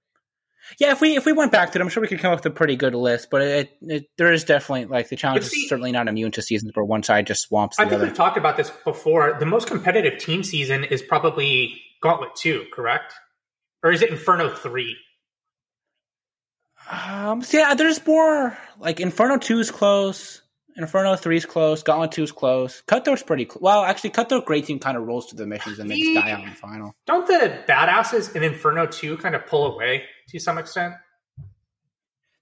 yeah, 0.80 0.92
if 0.92 1.02
we 1.02 1.16
if 1.18 1.26
we 1.26 1.34
went 1.34 1.52
back 1.52 1.72
to 1.72 1.80
it, 1.80 1.82
I'm 1.82 1.90
sure 1.90 2.02
we 2.02 2.08
could 2.08 2.20
come 2.20 2.32
up 2.34 2.40
with 2.40 2.46
a 2.46 2.56
pretty 2.56 2.76
good 2.76 2.96
list. 2.96 3.30
But 3.30 3.42
it, 3.42 3.78
it 3.82 4.06
there 4.18 4.32
is 4.32 4.44
definitely 4.44 4.86
like 4.86 5.10
the 5.10 5.16
challenge 5.16 5.44
see- 5.46 5.62
is 5.62 5.70
certainly 5.70 5.92
not 5.92 6.08
immune 6.08 6.32
to 6.32 6.42
seasons 6.42 6.72
where 6.74 6.86
one 6.86 7.04
side 7.04 7.28
just 7.28 7.44
swamps 7.44 7.78
the 7.78 7.84
I 7.84 7.86
think 7.86 7.96
other. 7.96 8.06
we've 8.06 8.16
talked 8.16 8.38
about 8.38 8.58
this 8.58 8.72
before. 8.84 9.36
The 9.40 9.46
most 9.46 9.68
competitive 9.68 10.20
team 10.20 10.44
season 10.44 10.84
is 10.84 11.02
probably 11.02 11.82
Gauntlet 12.02 12.36
Two, 12.36 12.66
correct? 12.74 13.14
Or 13.84 13.92
is 13.92 14.02
it 14.02 14.10
Inferno 14.10 14.50
Three? 14.50 14.96
Um, 16.90 17.42
so 17.42 17.58
yeah, 17.58 17.74
there's 17.74 18.06
more 18.06 18.58
like 18.80 19.00
Inferno 19.00 19.38
Two 19.38 19.60
is 19.60 19.72
close. 19.72 20.42
Inferno 20.78 21.16
Three 21.16 21.38
is 21.38 21.46
close. 21.46 21.84
Gauntlet 21.84 22.12
Two 22.12 22.24
is 22.24 22.32
close. 22.32 22.82
Cutthroat's 22.88 23.24
pretty 23.24 23.46
close. 23.46 23.62
Well, 23.62 23.84
actually, 23.84 24.12
Cutthroat 24.12 24.46
Great 24.46 24.66
Team 24.66 24.80
kind 24.80 24.98
of 24.98 25.04
rolls 25.04 25.28
to 25.28 25.36
the 25.36 25.46
missions 25.46 25.80
and 25.80 25.90
they 25.90 26.00
just 26.00 26.16
die 26.16 26.32
out 26.32 26.44
in 26.44 26.50
the 26.50 26.56
final. 26.56 26.96
Don't 27.06 27.28
the 27.28 27.64
badasses 27.68 28.36
in 28.36 28.44
Inferno 28.44 28.86
Two 28.86 29.18
kind 29.18 29.36
of 29.36 29.46
pull 29.46 29.74
away 29.74 30.04
to 30.30 30.40
some 30.40 30.58
extent? 30.58 30.96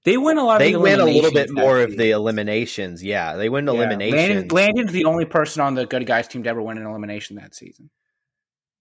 They 0.06 0.18
win 0.18 0.38
a 0.38 0.46
lot. 0.46 0.60
They 0.60 0.74
of 0.74 0.80
the 0.80 0.84
win 0.84 1.00
a 1.00 1.06
little 1.06 1.32
bit 1.32 1.52
more 1.52 1.80
that 1.80 1.92
of 1.92 1.98
the 1.98 2.12
eliminations. 2.12 3.04
Yeah, 3.04 3.36
they 3.36 3.50
win 3.50 3.68
Yeah, 3.68 3.74
eliminations. 3.74 4.18
Landon, 4.18 4.48
Landon's 4.50 4.92
the 4.92 5.06
only 5.06 5.26
person 5.26 5.62
on 5.62 5.76
the 5.76 5.86
good 5.86 6.06
guys 6.06 6.28
team 6.28 6.44
to 6.44 6.50
ever 6.50 6.62
win 6.62 6.78
an 6.78 6.86
elimination 6.86 7.36
that 7.36 7.54
season. 7.54 7.90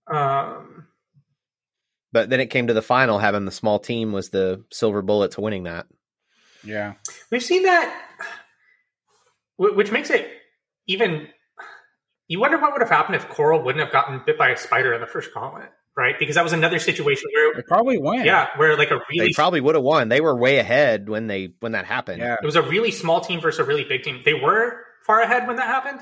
Um, 0.07 0.87
But 2.13 2.31
then 2.31 2.41
it 2.41 2.47
came 2.47 2.69
to 2.69 2.75
the 2.75 2.83
final, 2.83 3.19
having 3.19 3.45
the 3.45 3.51
small 3.51 3.79
team 3.79 4.13
was 4.13 4.31
the 4.31 4.65
silver 4.71 5.03
bullet 5.03 5.33
to 5.33 5.41
winning 5.41 5.65
that. 5.65 5.87
Yeah, 6.65 6.95
We've 7.31 7.43
seen 7.43 7.63
that, 7.65 8.03
which 9.59 9.91
makes 9.93 10.11
it 10.11 10.29
even. 10.87 11.29
You 12.27 12.41
wonder 12.41 12.59
what 12.59 12.73
would 12.73 12.83
have 12.83 12.91
happened 12.91 13.17
if 13.17 13.27
Coral 13.29 13.63
wouldn't 13.63 13.83
have 13.83 13.93
gotten 13.93 14.21
bit 14.27 14.37
by 14.37 14.51
a 14.51 14.57
spider 14.57 14.93
in 14.93 15.01
the 15.01 15.07
first 15.07 15.33
gauntlet, 15.33 15.71
right? 15.97 16.15
Because 16.19 16.35
that 16.35 16.45
was 16.45 16.53
another 16.53 16.79
situation 16.79 17.25
where, 17.33 17.55
they 17.55 17.63
probably 17.63 17.97
win. 17.97 18.25
yeah, 18.25 18.49
where 18.57 18.77
like 18.77 18.91
a 18.91 19.01
really 19.11 19.29
They 19.29 19.33
probably 19.33 19.61
would 19.63 19.75
have 19.77 19.85
won. 19.85 20.09
They 20.11 20.21
were 20.21 20.37
way 20.37 20.59
ahead 20.59 21.09
when 21.09 21.27
they 21.27 21.55
when 21.61 21.73
that 21.73 21.87
happened. 21.87 22.21
yeah. 22.21 22.35
it 22.35 22.45
was 22.45 22.57
a 22.57 22.63
really 22.63 22.91
small 22.91 23.21
team 23.21 23.41
versus 23.41 23.61
a 23.61 23.65
really 23.65 23.85
big 23.85 24.03
team. 24.03 24.21
They 24.25 24.35
were 24.35 24.81
far 25.07 25.21
ahead 25.23 25.47
when 25.47 25.57
that 25.57 25.67
happened. 25.67 26.01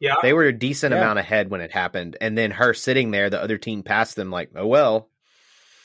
Yeah, 0.00 0.14
They 0.22 0.32
were 0.32 0.44
a 0.44 0.52
decent 0.52 0.92
Yeah. 0.94 0.98
amount 0.98 1.18
ahead 1.18 1.50
when 1.50 1.60
it 1.60 1.70
happened, 1.72 2.16
and 2.20 2.36
then 2.36 2.50
her 2.52 2.72
sitting 2.74 3.10
there, 3.10 3.28
the 3.30 3.40
other 3.42 3.58
team 3.58 3.82
passed 3.82 4.16
them. 4.16 4.30
Like, 4.30 4.50
oh 4.56 4.66
well. 4.66 5.08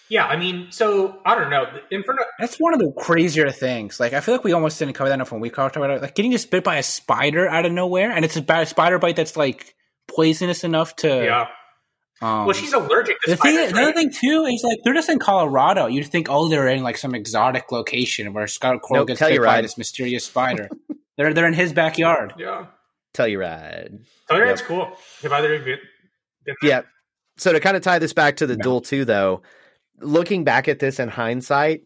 yeah. 0.09 0.25
I 0.25 0.37
mean, 0.37 0.67
so 0.71 1.19
I 1.25 1.35
don't 1.35 1.49
know. 1.49 1.65
Inferno, 1.91 2.23
That's 2.39 2.55
one 2.57 2.73
of 2.73 2.79
the 2.79 2.93
crazier 2.97 3.51
things. 3.51 3.99
Like, 3.99 4.13
I 4.13 4.21
feel 4.21 4.33
like 4.35 4.43
we 4.45 4.53
almost 4.53 4.79
didn't 4.79 4.93
cover 4.93 5.09
that 5.09 5.15
enough 5.15 5.31
when 5.31 5.41
we 5.41 5.49
talked 5.49 5.75
about 5.75 5.89
it. 5.89 6.01
Like, 6.01 6.15
getting 6.15 6.31
just 6.31 6.49
bit 6.49 6.63
by 6.63 6.77
a 6.77 6.83
spider 6.83 7.47
out 7.49 7.65
of 7.65 7.71
nowhere, 7.73 8.11
and 8.11 8.23
it's 8.23 8.37
a 8.37 8.41
bad 8.41 8.67
spider 8.69 8.99
bite 8.99 9.15
that's 9.17 9.35
like 9.35 9.75
poisonous 10.07 10.63
enough 10.63 10.95
to. 10.97 11.07
yeah. 11.25 11.47
Um, 12.21 12.45
Well, 12.45 12.53
she's 12.53 12.71
allergic 12.71 13.19
to 13.23 13.31
the 13.31 13.35
thing, 13.35 13.55
spiders. 13.57 13.73
the 13.73 13.77
other 13.79 13.87
right? 13.87 13.95
thing 13.95 14.09
too 14.11 14.45
is 14.45 14.63
like 14.63 14.77
they're 14.85 14.93
just 14.93 15.09
in 15.09 15.19
Colorado. 15.19 15.87
You'd 15.87 16.07
think, 16.07 16.27
oh, 16.29 16.47
they're 16.47 16.69
in 16.69 16.81
like 16.83 16.97
some 16.97 17.13
exotic 17.13 17.69
location 17.73 18.31
where 18.31 18.47
Scott 18.47 18.81
Coral 18.81 19.01
Nope, 19.01 19.07
gets 19.09 19.19
bit 19.19 19.41
by 19.43 19.61
this 19.61 19.77
mysterious 19.77 20.23
spider. 20.25 20.69
they're 21.17 21.33
they're 21.33 21.47
in 21.47 21.53
his 21.53 21.73
backyard. 21.73 22.33
Yeah, 22.37 22.67
Telluride. 23.15 23.99
yeah, 24.29 24.37
Yep. 24.37 24.47
it's 24.49 24.61
cool. 24.61 24.91
Have 25.23 25.31
either 25.31 25.53
of 25.55 25.67
you 25.67 25.77
been? 26.45 26.55
Yeah. 26.61 26.81
So 27.37 27.51
to 27.53 27.59
kind 27.59 27.75
of 27.75 27.83
tie 27.83 27.99
this 27.99 28.13
back 28.13 28.37
to 28.37 28.47
the 28.47 28.55
No. 28.57 28.63
duel 28.63 28.81
too, 28.81 29.05
though, 29.05 29.41
looking 29.99 30.43
back 30.43 30.67
at 30.67 30.79
this 30.79 30.99
in 30.99 31.09
hindsight, 31.09 31.81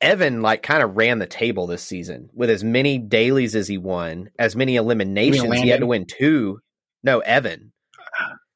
Evan 0.00 0.42
like 0.42 0.62
kind 0.62 0.82
of 0.82 0.96
ran 0.96 1.18
the 1.18 1.26
table 1.26 1.66
this 1.66 1.82
season 1.82 2.28
with 2.34 2.50
as 2.50 2.62
many 2.62 2.98
dailies 2.98 3.56
as 3.56 3.66
he 3.66 3.78
won, 3.78 4.28
as 4.38 4.54
many 4.54 4.76
eliminations. 4.76 5.60
He 5.60 5.68
had 5.68 5.80
to 5.80 5.86
win 5.86 6.04
two. 6.06 6.60
No, 7.02 7.20
Evan. 7.20 7.72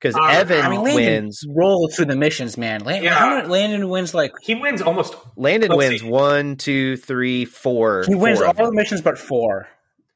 Because 0.00 0.14
Uh, 0.16 0.26
Evan 0.30 0.62
I 0.62 0.68
mean, 0.70 0.82
wins. 0.82 1.44
rolls 1.54 1.94
through 1.94 2.06
the 2.06 2.16
missions, 2.16 2.56
man. 2.56 2.80
Landon, 2.84 3.04
Yeah. 3.04 3.14
how 3.14 3.46
Landon 3.46 3.88
wins 3.90 4.14
like 4.14 4.32
He 4.42 4.54
wins 4.54 4.80
almost. 4.80 5.14
Landon 5.36 5.76
wins 5.76 6.00
see. 6.00 6.08
one, 6.08 6.56
two, 6.56 6.96
three, 6.96 7.44
four. 7.44 8.04
he 8.06 8.14
wins 8.14 8.38
four 8.38 8.48
all 8.48 8.54
the 8.54 8.72
missions 8.72 9.02
but 9.02 9.18
four. 9.18 9.68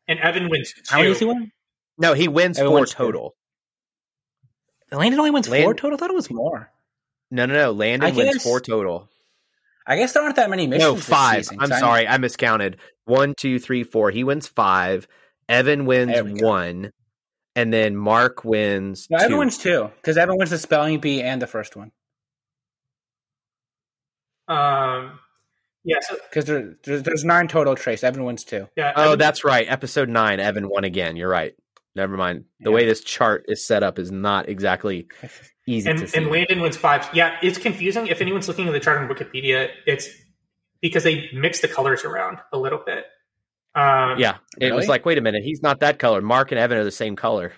And 0.08 0.18
Evan 0.20 0.49
wins 0.50 0.73
two. 0.73 0.82
How 0.88 0.99
many 0.99 1.08
does 1.11 1.18
he 1.18 1.25
win? 1.25 1.50
No, 1.99 2.12
he 2.14 2.28
wins 2.28 2.58
Evan 2.58 2.70
four 2.70 2.80
wins 2.80 2.90
two. 2.90 2.96
total. 2.96 3.34
Landon 4.92 5.18
only 5.18 5.30
wins 5.30 5.49
four 5.49 5.75
total. 5.75 5.94
I 5.94 5.96
thought 5.99 6.11
it 6.11 6.14
was 6.16 6.30
more. 6.30 6.70
No, 7.30 7.46
no, 7.46 7.54
no. 7.54 7.73
Landon 7.73 8.11
I 8.12 8.16
wins 8.16 8.34
guess- 8.34 8.42
four 8.44 8.61
total. 8.61 9.08
I 9.87 9.96
guess 9.96 10.12
there 10.12 10.23
aren't 10.23 10.37
that 10.37 10.49
many 10.49 10.66
missions. 10.66 10.82
No, 10.94 10.96
five. 10.96 11.44
season, 11.44 11.58
I'm 11.61 11.73
I- 11.73 11.78
sorry, 11.78 12.08
I 12.08 12.16
miscounted. 12.18 12.78
One, 13.04 13.34
two, 13.37 13.58
three, 13.58 13.82
four. 13.84 14.11
He 14.11 14.25
wins 14.25 14.46
five. 14.46 15.06
Evan 15.49 15.84
wins 15.84 16.12
There 16.12 16.25
go. 16.25 16.46
one, 16.46 16.90
and 17.54 17.70
then 17.73 17.94
Mark 17.96 18.44
wins 18.44 19.08
No, 19.11 19.18
two. 19.18 19.25
Evan 19.25 19.38
wins 19.38 19.58
two 19.58 19.90
because 19.96 20.16
Evan 20.16 20.38
wins 20.38 20.50
the 20.50 20.58
spelling 20.58 21.00
bee 21.00 21.20
and 21.23 21.42
the 21.42 21.46
first 21.46 21.76
one. 21.76 21.92
Um, 24.49 25.18
yeah. 25.85 25.99
So 26.00 26.17
Because 26.29 26.45
there, 26.47 26.75
there's, 26.85 27.03
there's 27.03 27.25
nine 27.25 27.47
total. 27.49 27.75
Trace 27.76 28.03
Evan 28.03 28.25
wins 28.25 28.45
two. 28.45 28.69
yeah. 28.76 28.93
Oh, 28.97 29.05
Evan- 29.05 29.19
that's 29.19 29.45
right. 29.45 29.67
Episode 29.71 30.09
nine, 30.09 30.41
Evan 30.41 30.69
won 30.69 30.85
again. 30.85 31.17
You're 31.17 31.29
right. 31.29 31.55
Never 31.95 32.17
mind. 32.17 32.45
The 32.61 32.71
Yeah. 32.71 32.75
way 32.76 32.87
this 32.87 33.03
chart 33.05 33.45
is 33.49 33.67
set 33.67 33.83
up 33.83 33.99
is 33.99 34.11
not 34.11 34.49
exactly 34.49 35.07
easy 35.69 35.88
and 35.91 36.00
to 36.00 36.09
see. 36.09 36.17
and 36.19 36.29
Landon 36.31 36.61
wins 36.61 36.76
five. 36.76 37.09
Yeah, 37.14 37.37
it's 37.43 37.59
confusing. 37.59 38.09
If 38.09 38.21
anyone's 38.21 38.49
looking 38.49 38.67
at 38.67 38.73
the 38.73 38.81
chart 38.81 38.99
on 39.00 39.09
Wikipedia, 39.09 39.69
it's 39.87 40.09
because 40.81 41.05
they 41.05 41.29
mix 41.33 41.61
the 41.61 41.69
colors 41.69 42.05
around 42.05 42.38
a 42.53 42.59
little 42.59 42.81
bit. 42.85 43.05
Um, 43.76 44.19
yeah, 44.19 44.37
it 44.61 44.73
was 44.73 44.87
like, 44.88 45.05
wait 45.07 45.19
a 45.19 45.21
minute, 45.21 45.43
he's 45.45 45.62
not 45.62 45.81
that 45.81 45.99
color. 45.99 46.21
Mark 46.21 46.53
and 46.53 46.59
Evan 46.61 46.79
are 46.79 46.85
the 46.85 46.91
same 46.93 47.17
color. 47.17 47.53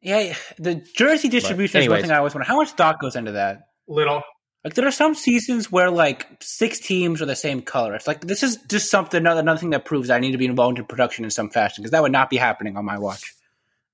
Yeah, 0.00 0.18
yeah, 0.20 0.34
the 0.58 0.84
jersey 0.96 1.28
distribution 1.28 1.80
is 1.82 1.88
one 1.88 2.00
thing 2.02 2.10
I 2.10 2.16
always 2.18 2.34
wonder. 2.34 2.46
How 2.46 2.56
much 2.56 2.70
thought 2.72 2.98
goes 3.00 3.14
into 3.16 3.32
that? 3.32 3.60
little. 3.88 4.22
Like 4.64 4.74
there 4.74 4.86
are 4.86 4.92
some 4.92 5.14
seasons 5.14 5.72
where 5.72 5.90
like 5.90 6.40
six 6.40 6.78
teams 6.78 7.20
are 7.20 7.26
the 7.26 7.34
same 7.34 7.62
color. 7.62 7.94
It's 7.94 8.06
like 8.06 8.20
this 8.20 8.42
is 8.42 8.58
just 8.68 8.90
something 8.90 9.18
another, 9.18 9.40
another 9.40 9.58
thing 9.58 9.70
that 9.70 9.84
proves 9.84 10.08
I 10.08 10.20
need 10.20 10.32
to 10.32 10.38
be 10.38 10.46
involved 10.46 10.78
in 10.78 10.84
production 10.84 11.24
in 11.24 11.30
some 11.30 11.50
fashion 11.50 11.82
because 11.82 11.90
that 11.90 12.02
would 12.02 12.12
not 12.12 12.30
be 12.30 12.36
happening 12.36 12.76
on 12.76 12.84
my 12.84 12.98
watch. 12.98 13.34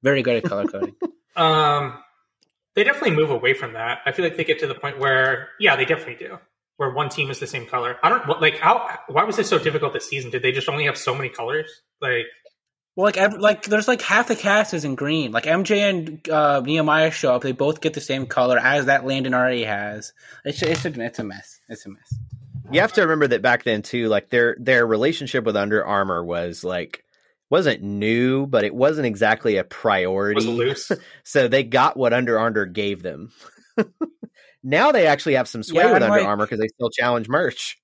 Very 0.02 0.22
good 0.22 0.36
at 0.36 0.44
color 0.44 0.66
coding. 0.66 0.94
Um, 1.36 1.96
they 2.74 2.82
definitely 2.82 3.12
move 3.12 3.30
away 3.30 3.54
from 3.54 3.74
that. 3.74 4.00
I 4.04 4.10
feel 4.10 4.24
like 4.24 4.36
they 4.36 4.42
get 4.42 4.58
to 4.58 4.66
the 4.66 4.74
point 4.74 4.98
where, 4.98 5.50
yeah, 5.60 5.76
they 5.76 5.84
definitely 5.84 6.16
do, 6.16 6.38
where 6.78 6.90
one 6.90 7.08
team 7.08 7.30
is 7.30 7.38
the 7.38 7.46
same 7.46 7.64
color. 7.64 7.96
I 8.02 8.08
don't 8.08 8.40
like 8.40 8.58
how. 8.58 8.98
Why 9.06 9.22
was 9.22 9.36
this 9.36 9.48
so 9.48 9.56
difficult 9.58 9.92
this 9.92 10.08
season? 10.08 10.32
Did 10.32 10.42
they 10.42 10.50
just 10.50 10.68
only 10.68 10.86
have 10.86 10.98
so 10.98 11.14
many 11.14 11.28
colors? 11.28 11.82
Like, 12.00 12.26
well, 12.98 13.04
like 13.04 13.16
ev- 13.16 13.38
like 13.38 13.62
there's 13.62 13.86
like 13.86 14.02
half 14.02 14.26
the 14.26 14.34
cast 14.34 14.74
is 14.74 14.84
in 14.84 14.96
green. 14.96 15.30
Like 15.30 15.44
MJ 15.44 15.88
and 15.88 16.28
uh, 16.28 16.60
Nehemiah 16.62 17.12
show 17.12 17.32
up, 17.32 17.42
they 17.42 17.52
both 17.52 17.80
get 17.80 17.94
the 17.94 18.00
same 18.00 18.26
color 18.26 18.58
as 18.58 18.86
that 18.86 19.06
Landon 19.06 19.34
already 19.34 19.62
has. 19.62 20.12
It's 20.44 20.60
it's 20.62 20.84
a, 20.84 21.00
it's 21.00 21.20
a 21.20 21.22
mess. 21.22 21.60
It's 21.68 21.86
a 21.86 21.90
mess. 21.90 22.14
You 22.72 22.80
have 22.80 22.92
to 22.94 23.02
remember 23.02 23.28
that 23.28 23.40
back 23.40 23.62
then 23.62 23.82
too, 23.82 24.08
like 24.08 24.30
their 24.30 24.56
their 24.58 24.84
relationship 24.84 25.44
with 25.44 25.56
Under 25.56 25.86
Armour 25.86 26.24
was 26.24 26.64
like 26.64 27.04
wasn't 27.48 27.84
new, 27.84 28.46
but 28.48 28.64
it 28.64 28.74
wasn't 28.74 29.06
exactly 29.06 29.58
a 29.58 29.64
priority. 29.64 30.44
it 30.44 30.50
loose? 30.50 30.90
So 31.22 31.46
they 31.46 31.62
got 31.62 31.96
what 31.96 32.12
Under 32.12 32.36
Armour 32.36 32.66
gave 32.66 33.04
them. 33.04 33.30
now 34.64 34.90
they 34.90 35.06
actually 35.06 35.34
have 35.34 35.46
some 35.46 35.62
sway 35.62 35.84
Yeah, 35.84 35.92
with 35.92 36.02
and, 36.02 36.04
Under 36.06 36.18
like- 36.18 36.26
Armour 36.26 36.46
because 36.46 36.58
they 36.58 36.66
still 36.66 36.90
challenge 36.90 37.28
merch. 37.28 37.78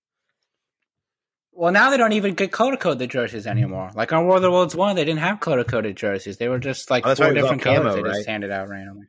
Well, 1.57 1.73
now 1.73 1.91
they 1.91 1.97
don't 1.97 2.13
even 2.13 2.35
get 2.35 2.51
color 2.51 2.77
code 2.77 2.99
the 2.99 3.07
jerseys 3.07 3.47
anymore. 3.47 3.91
Like 3.95 4.13
on 4.13 4.27
World 4.27 4.45
of 4.45 4.53
Worlds 4.53 4.75
One, 4.75 4.97
they 4.97 5.05
didn't 5.05 5.21
have 5.21 5.39
color 5.41 5.63
coded 5.65 5.97
jerseys. 5.97 6.37
They 6.37 6.49
were 6.49 6.59
just 6.59 6.91
like 6.91 7.05
Oh, 7.07 7.11
that's 7.11 7.21
four 7.21 7.29
right, 7.29 7.37
it 7.37 7.43
was 7.43 7.51
all 7.51 7.57
different 7.57 7.63
colors. 7.77 7.93
camo, 7.95 7.97
they 7.97 8.09
right? 8.09 8.17
just 8.17 8.29
handed 8.29 8.51
out 8.51 8.69
randomly. 8.69 9.07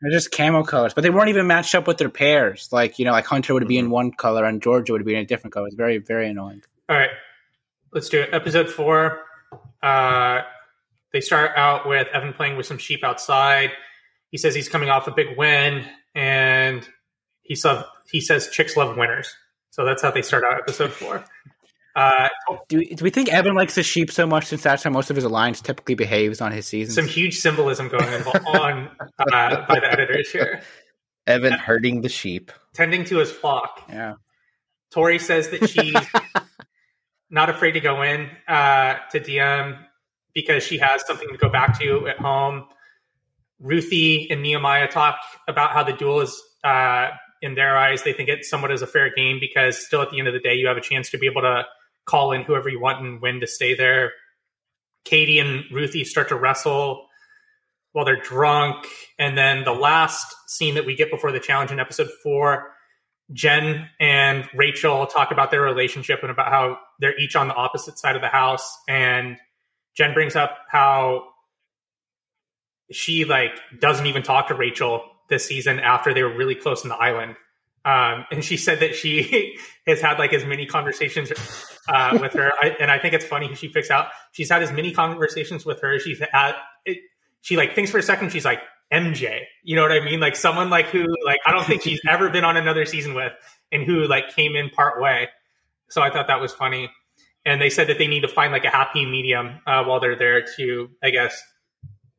They're 0.00 0.10
just 0.10 0.32
camo 0.32 0.64
colors, 0.64 0.92
but 0.94 1.02
they 1.02 1.10
weren't 1.10 1.28
even 1.28 1.46
matched 1.46 1.76
up 1.76 1.86
with 1.86 1.98
their 1.98 2.08
pairs. 2.08 2.68
Like 2.72 2.98
you 2.98 3.04
know, 3.04 3.12
like 3.12 3.26
Hunter 3.26 3.54
would 3.54 3.68
be 3.68 3.76
Mm-hmm. 3.76 3.84
in 3.86 3.90
one 3.90 4.10
color 4.12 4.44
and 4.44 4.60
Georgia 4.60 4.92
would 4.92 5.04
be 5.04 5.14
in 5.14 5.20
a 5.20 5.24
different 5.24 5.54
color. 5.54 5.68
It's 5.68 5.76
very 5.76 5.98
very 5.98 6.28
annoying. 6.28 6.62
All 6.88 6.96
right, 6.96 7.10
let's 7.92 8.08
do 8.08 8.20
it. 8.22 8.30
Episode 8.32 8.68
four. 8.68 9.20
Uh, 9.82 10.40
they 11.12 11.20
start 11.20 11.52
out 11.56 11.86
with 11.86 12.08
Evan 12.08 12.32
playing 12.32 12.56
with 12.56 12.66
some 12.66 12.78
sheep 12.78 13.04
outside. 13.04 13.70
He 14.30 14.38
says 14.38 14.54
he's 14.54 14.68
coming 14.68 14.88
off 14.88 15.06
a 15.06 15.10
big 15.12 15.36
win, 15.38 15.84
and 16.16 16.88
he 17.42 17.54
saw 17.54 17.84
he 18.10 18.20
says 18.20 18.48
chicks 18.50 18.76
love 18.76 18.96
winners. 18.96 19.32
So 19.70 19.84
that's 19.84 20.02
how 20.02 20.10
they 20.10 20.22
start 20.22 20.42
out 20.44 20.58
episode 20.58 20.90
four. 20.92 21.24
Uh, 21.94 22.28
Do 22.68 22.78
we, 22.78 22.94
do 22.94 23.04
we 23.04 23.10
think 23.10 23.28
Evan 23.30 23.54
likes 23.54 23.74
the 23.74 23.82
sheep 23.82 24.10
so 24.10 24.26
much 24.26 24.46
since 24.46 24.62
that's 24.62 24.82
how 24.82 24.90
most 24.90 25.10
of 25.10 25.16
his 25.16 25.24
alliance 25.26 25.60
typically 25.60 25.94
behaves 25.94 26.40
on 26.40 26.50
his 26.52 26.66
seasons? 26.66 26.94
some 26.94 27.06
huge 27.06 27.38
symbolism 27.38 27.88
going 27.88 28.04
on 28.04 28.88
uh, 29.18 29.66
by 29.66 29.78
the 29.80 29.90
editors 29.92 30.30
here, 30.32 30.62
Evan 31.26 31.52
herding 31.52 32.00
the 32.00 32.08
sheep. 32.08 32.50
tending 32.72 33.04
to 33.04 33.18
his 33.18 33.30
flock. 33.30 33.82
yeah. 33.88 34.14
Tori 34.90 35.18
says 35.18 35.48
that 35.50 35.68
she's 35.70 35.94
not 37.30 37.48
afraid 37.50 37.72
to 37.72 37.80
go 37.80 38.02
in 38.02 38.28
uh, 38.48 38.94
to 39.10 39.20
DM 39.20 39.78
because 40.34 40.62
she 40.62 40.78
has 40.78 41.06
something 41.06 41.28
to 41.30 41.36
go 41.38 41.48
back 41.48 41.78
to 41.80 42.08
at 42.08 42.18
home. 42.18 42.64
Ruthie 43.58 44.28
and 44.30 44.42
Nehemiah 44.42 44.88
talk 44.88 45.16
about 45.48 45.70
how 45.72 45.82
the 45.84 45.92
duel 45.92 46.20
is, 46.22 46.42
uh, 46.64 47.08
in 47.40 47.54
their 47.54 47.76
eyes, 47.76 48.02
they 48.02 48.12
think 48.12 48.28
it 48.28 48.44
somewhat 48.44 48.70
is 48.70 48.82
a 48.82 48.86
fair 48.86 49.10
game 49.14 49.38
because 49.40 49.84
still 49.84 50.00
at 50.02 50.10
the 50.10 50.18
end 50.18 50.28
of 50.28 50.34
the 50.34 50.40
day, 50.40 50.54
you 50.54 50.66
have 50.68 50.76
a 50.76 50.80
chance 50.80 51.10
to 51.10 51.18
be 51.18 51.26
able 51.26 51.42
to 51.42 51.64
call 52.04 52.32
in 52.32 52.42
whoever 52.42 52.68
you 52.68 52.80
want 52.80 53.04
and 53.04 53.20
when 53.20 53.40
to 53.40 53.46
stay 53.46 53.74
there. 53.74 54.12
Katie 55.04 55.38
and 55.38 55.64
Ruthie 55.72 56.04
start 56.04 56.28
to 56.28 56.36
wrestle 56.36 57.06
while 57.92 58.04
they're 58.04 58.20
drunk. 58.20 58.86
And 59.18 59.36
then 59.36 59.64
the 59.64 59.72
last 59.72 60.34
scene 60.46 60.74
that 60.74 60.86
we 60.86 60.94
get 60.94 61.10
before 61.10 61.32
the 61.32 61.40
challenge 61.40 61.70
in 61.70 61.80
episode 61.80 62.08
four 62.22 62.72
Jen 63.32 63.88
and 64.00 64.48
Rachel 64.54 65.06
talk 65.06 65.30
about 65.30 65.50
their 65.50 65.60
relationship 65.62 66.20
and 66.22 66.30
about 66.30 66.48
how 66.48 66.78
they're 66.98 67.18
each 67.18 67.36
on 67.36 67.48
the 67.48 67.54
opposite 67.54 67.98
side 67.98 68.16
of 68.16 68.22
the 68.22 68.28
house. 68.28 68.76
And 68.88 69.36
Jen 69.96 70.14
brings 70.14 70.36
up 70.36 70.58
how 70.68 71.28
she 72.90 73.24
like 73.24 73.58
doesn't 73.78 74.06
even 74.06 74.22
talk 74.22 74.48
to 74.48 74.54
Rachel 74.54 75.04
this 75.28 75.46
season 75.46 75.80
after 75.80 76.12
they 76.12 76.22
were 76.22 76.36
really 76.36 76.54
close 76.54 76.82
in 76.82 76.90
the 76.90 76.96
island. 76.96 77.36
Um, 77.84 78.26
and 78.30 78.44
she 78.44 78.56
said 78.56 78.80
that 78.80 78.94
she 78.94 79.58
has 79.86 80.00
had 80.00 80.18
like 80.18 80.32
as 80.32 80.44
many 80.44 80.66
conversations 80.66 81.32
uh, 81.88 82.16
with 82.20 82.32
her, 82.34 82.52
I, 82.60 82.76
and 82.80 82.90
I 82.90 82.98
think 82.98 83.14
it's 83.14 83.24
funny. 83.24 83.54
She 83.54 83.68
picks 83.68 83.90
out 83.90 84.08
she's 84.32 84.48
had 84.50 84.62
as 84.62 84.70
many 84.72 84.92
conversations 84.92 85.64
with 85.64 85.80
her. 85.80 85.98
She's 85.98 86.20
had 86.32 86.54
it, 86.84 86.98
she 87.40 87.56
like 87.56 87.74
thinks 87.74 87.90
for 87.90 87.98
a 87.98 88.02
second. 88.02 88.30
She's 88.30 88.44
like 88.44 88.60
MJ, 88.92 89.40
you 89.64 89.74
know 89.74 89.82
what 89.82 89.90
I 89.92 90.00
mean? 90.04 90.20
Like 90.20 90.36
someone 90.36 90.70
like 90.70 90.86
who 90.86 91.06
like 91.24 91.40
I 91.44 91.50
don't 91.50 91.66
think 91.66 91.82
she's 91.82 92.00
ever 92.08 92.30
been 92.30 92.44
on 92.44 92.56
another 92.56 92.84
season 92.84 93.14
with, 93.14 93.32
and 93.72 93.82
who 93.82 94.06
like 94.06 94.28
came 94.34 94.54
in 94.54 94.70
part 94.70 95.00
way. 95.02 95.28
So 95.90 96.02
I 96.02 96.10
thought 96.10 96.28
that 96.28 96.40
was 96.40 96.52
funny. 96.52 96.90
And 97.44 97.60
they 97.60 97.70
said 97.70 97.88
that 97.88 97.98
they 97.98 98.06
need 98.06 98.20
to 98.20 98.28
find 98.28 98.52
like 98.52 98.64
a 98.64 98.70
happy 98.70 99.04
medium 99.04 99.58
uh, 99.66 99.82
while 99.82 99.98
they're 99.98 100.14
there 100.16 100.44
to, 100.56 100.88
I 101.02 101.10
guess, 101.10 101.42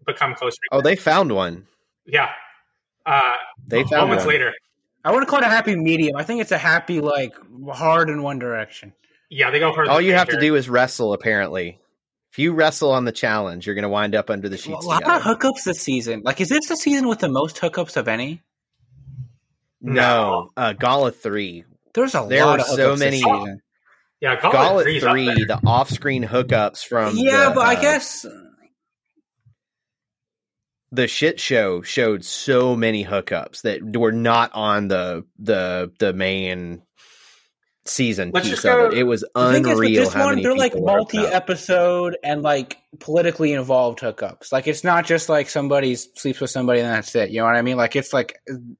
become 0.05 0.35
closer. 0.35 0.57
Oh, 0.71 0.81
they 0.81 0.97
found 0.97 1.31
one. 1.31 1.65
Yeah. 2.05 2.29
Uh, 3.05 3.21
They 3.65 3.83
found 3.83 3.91
moments 4.09 4.25
one. 4.25 4.33
later. 4.33 4.53
I 5.03 5.11
wouldn't 5.11 5.27
call 5.29 5.39
it 5.39 5.45
a 5.45 5.49
happy 5.49 5.75
medium. 5.75 6.15
I 6.15 6.23
think 6.23 6.41
it's 6.41 6.51
a 6.51 6.57
happy 6.57 7.01
like 7.01 7.33
hard 7.71 8.09
in 8.09 8.21
one 8.23 8.39
direction. 8.39 8.93
Yeah, 9.29 9.51
they 9.51 9.59
go 9.59 9.73
for 9.73 9.89
All 9.89 9.99
you 10.01 10.13
have 10.13 10.29
to 10.29 10.39
do 10.39 10.55
is 10.55 10.69
wrestle. 10.69 11.13
Apparently, 11.13 11.79
if 12.31 12.39
you 12.39 12.53
wrestle 12.53 12.91
on 12.91 13.05
the 13.05 13.11
challenge, 13.11 13.65
you're 13.65 13.75
going 13.75 13.83
to 13.83 13.89
wind 13.89 14.15
up 14.15 14.29
under 14.29 14.47
the 14.47 14.57
sheets 14.57 14.85
A 14.85 14.87
lot 14.87 15.03
of 15.03 15.21
hookups 15.21 15.63
this 15.65 15.79
season. 15.81 16.21
Like, 16.23 16.39
is 16.39 16.49
this 16.49 16.67
the 16.67 16.77
season 16.77 17.07
with 17.07 17.19
the 17.19 17.29
most 17.29 17.57
hookups 17.57 17.97
of 17.97 18.07
any? 18.07 18.41
No, 19.81 20.51
uh, 20.55 20.73
Gala 20.73 21.11
three. 21.11 21.65
There's 21.93 22.15
a 22.15 22.25
There 22.29 22.45
lot 22.45 22.59
were 22.59 22.61
of 22.61 22.65
so 22.67 22.77
hookups 22.77 22.91
this 22.91 22.99
many- 22.99 23.17
season. 23.17 23.61
Yeah, 24.21 24.35
Gauntlet, 24.39 24.53
Gauntlet 24.53 24.83
3 24.85 24.99
's 24.99 25.03
up 25.03 25.11
three, 25.11 25.43
the 25.43 25.59
off-screen 25.67 26.23
hookups 26.23 26.85
from 26.87 27.13
Yeah, 27.17 27.49
the, 27.49 27.55
but 27.55 27.65
I 27.67 27.75
uh, 27.75 27.81
guess 27.81 28.25
the 30.93 31.07
shit 31.07 31.39
show 31.39 31.81
showed 31.81 32.23
so 32.23 32.75
many 32.75 33.03
hookups 33.03 33.63
that 33.63 33.97
were 33.97 34.11
not 34.11 34.51
on 34.53 34.87
the 34.87 35.25
the 35.39 35.91
the 35.97 36.13
main 36.13 36.83
season 37.85 38.31
Let's 38.33 38.47
piece 38.47 38.61
just 38.61 38.65
of 38.65 38.93
it. 38.93 38.99
It 38.99 39.03
was 39.03 39.25
the 39.35 39.51
thing 39.51 39.67
is 39.67 39.67
with 39.69 39.77
unreal 39.77 40.03
this 40.05 40.13
how 40.13 40.25
one, 40.25 40.35
many 40.35 40.43
they're 40.43 40.55
like 40.55 40.73
people 40.73 40.85
were 40.85 40.99
hooked 40.99 41.15
up. 41.15 41.21
multi-episode 41.23 42.17
and 42.23 42.43
like 42.43 42.77
politically 42.99 43.53
involved 43.53 43.99
hookups. 43.99 44.51
Like, 44.51 44.67
it's 44.67 44.83
not 44.83 45.05
just 45.05 45.29
like 45.29 45.49
somebody 45.49 45.95
sleeps 45.95 46.39
with 46.39 46.49
somebody 46.49 46.79
and 46.79 46.89
that's 46.89 47.13
it. 47.15 47.31
You 47.31 47.39
know 47.39 47.45
what 47.45 47.55
I 47.55 47.61
mean? 47.61 47.75
Like, 47.77 47.95
it's 47.95 48.13
like 48.13 48.39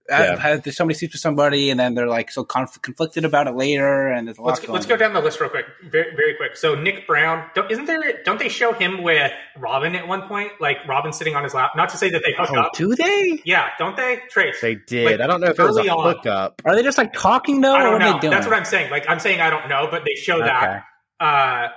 Yeah. 0.10 0.60
uh, 0.65 0.72
somebody 0.72 0.98
sleeps 0.98 1.13
with 1.15 1.22
somebody 1.22 1.70
and 1.72 1.79
then 1.79 1.96
they're 1.96 2.08
like 2.08 2.29
so 2.32 2.43
conf- 2.43 2.82
conflicted 2.82 3.25
about 3.25 3.48
it 3.48 3.55
later, 3.55 4.08
and 4.08 4.27
there's 4.27 4.38
a 4.38 4.41
lot. 4.41 4.50
Let's, 4.50 4.60
going 4.62 4.74
let's 4.74 4.86
go 4.86 4.98
down 4.98 5.13
the 5.13 5.22
list 5.22 5.39
real 5.41 5.50
quick, 5.50 5.65
very, 5.89 6.15
very 6.15 6.36
quick. 6.36 6.55
So 6.55 6.75
Nick 6.75 7.08
Brown, 7.08 7.50
don't, 7.55 7.72
isn't 7.72 7.86
there? 7.86 8.22
Don't 8.24 8.39
they 8.39 8.50
show 8.50 8.72
him 8.74 9.01
with 9.03 9.32
Robin 9.58 9.96
at 9.96 10.08
one 10.08 10.27
point? 10.27 10.51
Like 10.60 10.77
Robin 10.88 11.12
sitting 11.13 11.36
on 11.36 11.43
his 11.43 11.53
lap. 11.53 11.72
Not 11.75 11.89
to 11.89 11.98
say 11.98 12.10
that 12.12 12.22
they 12.25 12.34
hook 12.38 12.50
Oh, 12.51 12.60
up. 12.62 12.74
do 12.74 12.96
they? 12.96 13.41
Yeah, 13.46 13.70
don't 13.79 13.98
they? 13.98 14.20
Trace. 14.29 14.62
They 14.62 14.75
did. 14.75 15.05
Like, 15.05 15.22
I 15.22 15.27
don't 15.27 15.41
know 15.41 15.48
if 15.48 15.60
it 15.60 15.63
was 15.63 15.77
a 15.77 15.79
early 15.82 15.89
on. 15.89 16.15
hookup. 16.15 16.62
Are 16.65 16.75
they 16.75 16.84
just 16.84 16.98
like 16.98 17.13
talking 17.13 17.62
though, 17.62 17.74
I 17.74 17.84
don't 17.84 17.93
what 17.93 18.01
are 18.01 18.05
know. 18.05 18.13
they 18.13 18.20
doing? 18.20 18.32
That's 18.32 18.46
what 18.46 18.55
I'm 18.55 18.65
saying. 18.65 18.91
Like 18.91 19.05
I'm 19.10 19.20
saying 19.20 19.41
I 19.41 19.50
don't 19.50 19.67
know, 19.70 19.88
but 19.89 20.03
they 20.05 20.15
show 20.15 20.39
that. 20.39 20.84
Uh, 21.20 21.67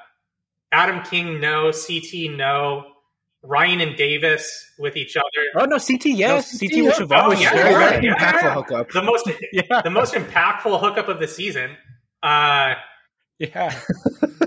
Adam 0.73 1.03
King, 1.05 1.41
no. 1.41 1.71
CT, 1.73 2.31
no. 2.37 2.85
Ryan 3.43 3.81
and 3.81 3.97
Davis 3.97 4.73
with 4.79 4.97
each 4.97 5.17
other. 5.17 5.25
Oh 5.55 5.65
no, 5.67 5.79
CT 5.79 6.07
yes, 6.07 6.53
No, 6.53 6.59
CT, 6.59 6.73
CT, 6.73 6.85
with 6.85 6.99
yeah. 6.99 7.07
Siobhan 7.07 7.25
Oh, 7.25 7.29
was 7.29 7.41
yeah, 7.41 7.53
very, 7.55 7.75
very 7.75 8.07
yeah, 8.07 8.15
impactful 8.15 8.43
yeah. 8.43 8.55
hookup. 8.55 8.91
The 8.91 9.03
most, 9.03 9.31
Yeah, 9.53 9.83
the 9.83 9.91
most 9.91 10.15
impactful 10.15 10.81
hookup 10.81 11.09
of 11.09 11.21
the 11.21 11.29
season. 11.29 11.77
Uh, 12.23 12.75
yeah. 13.39 13.79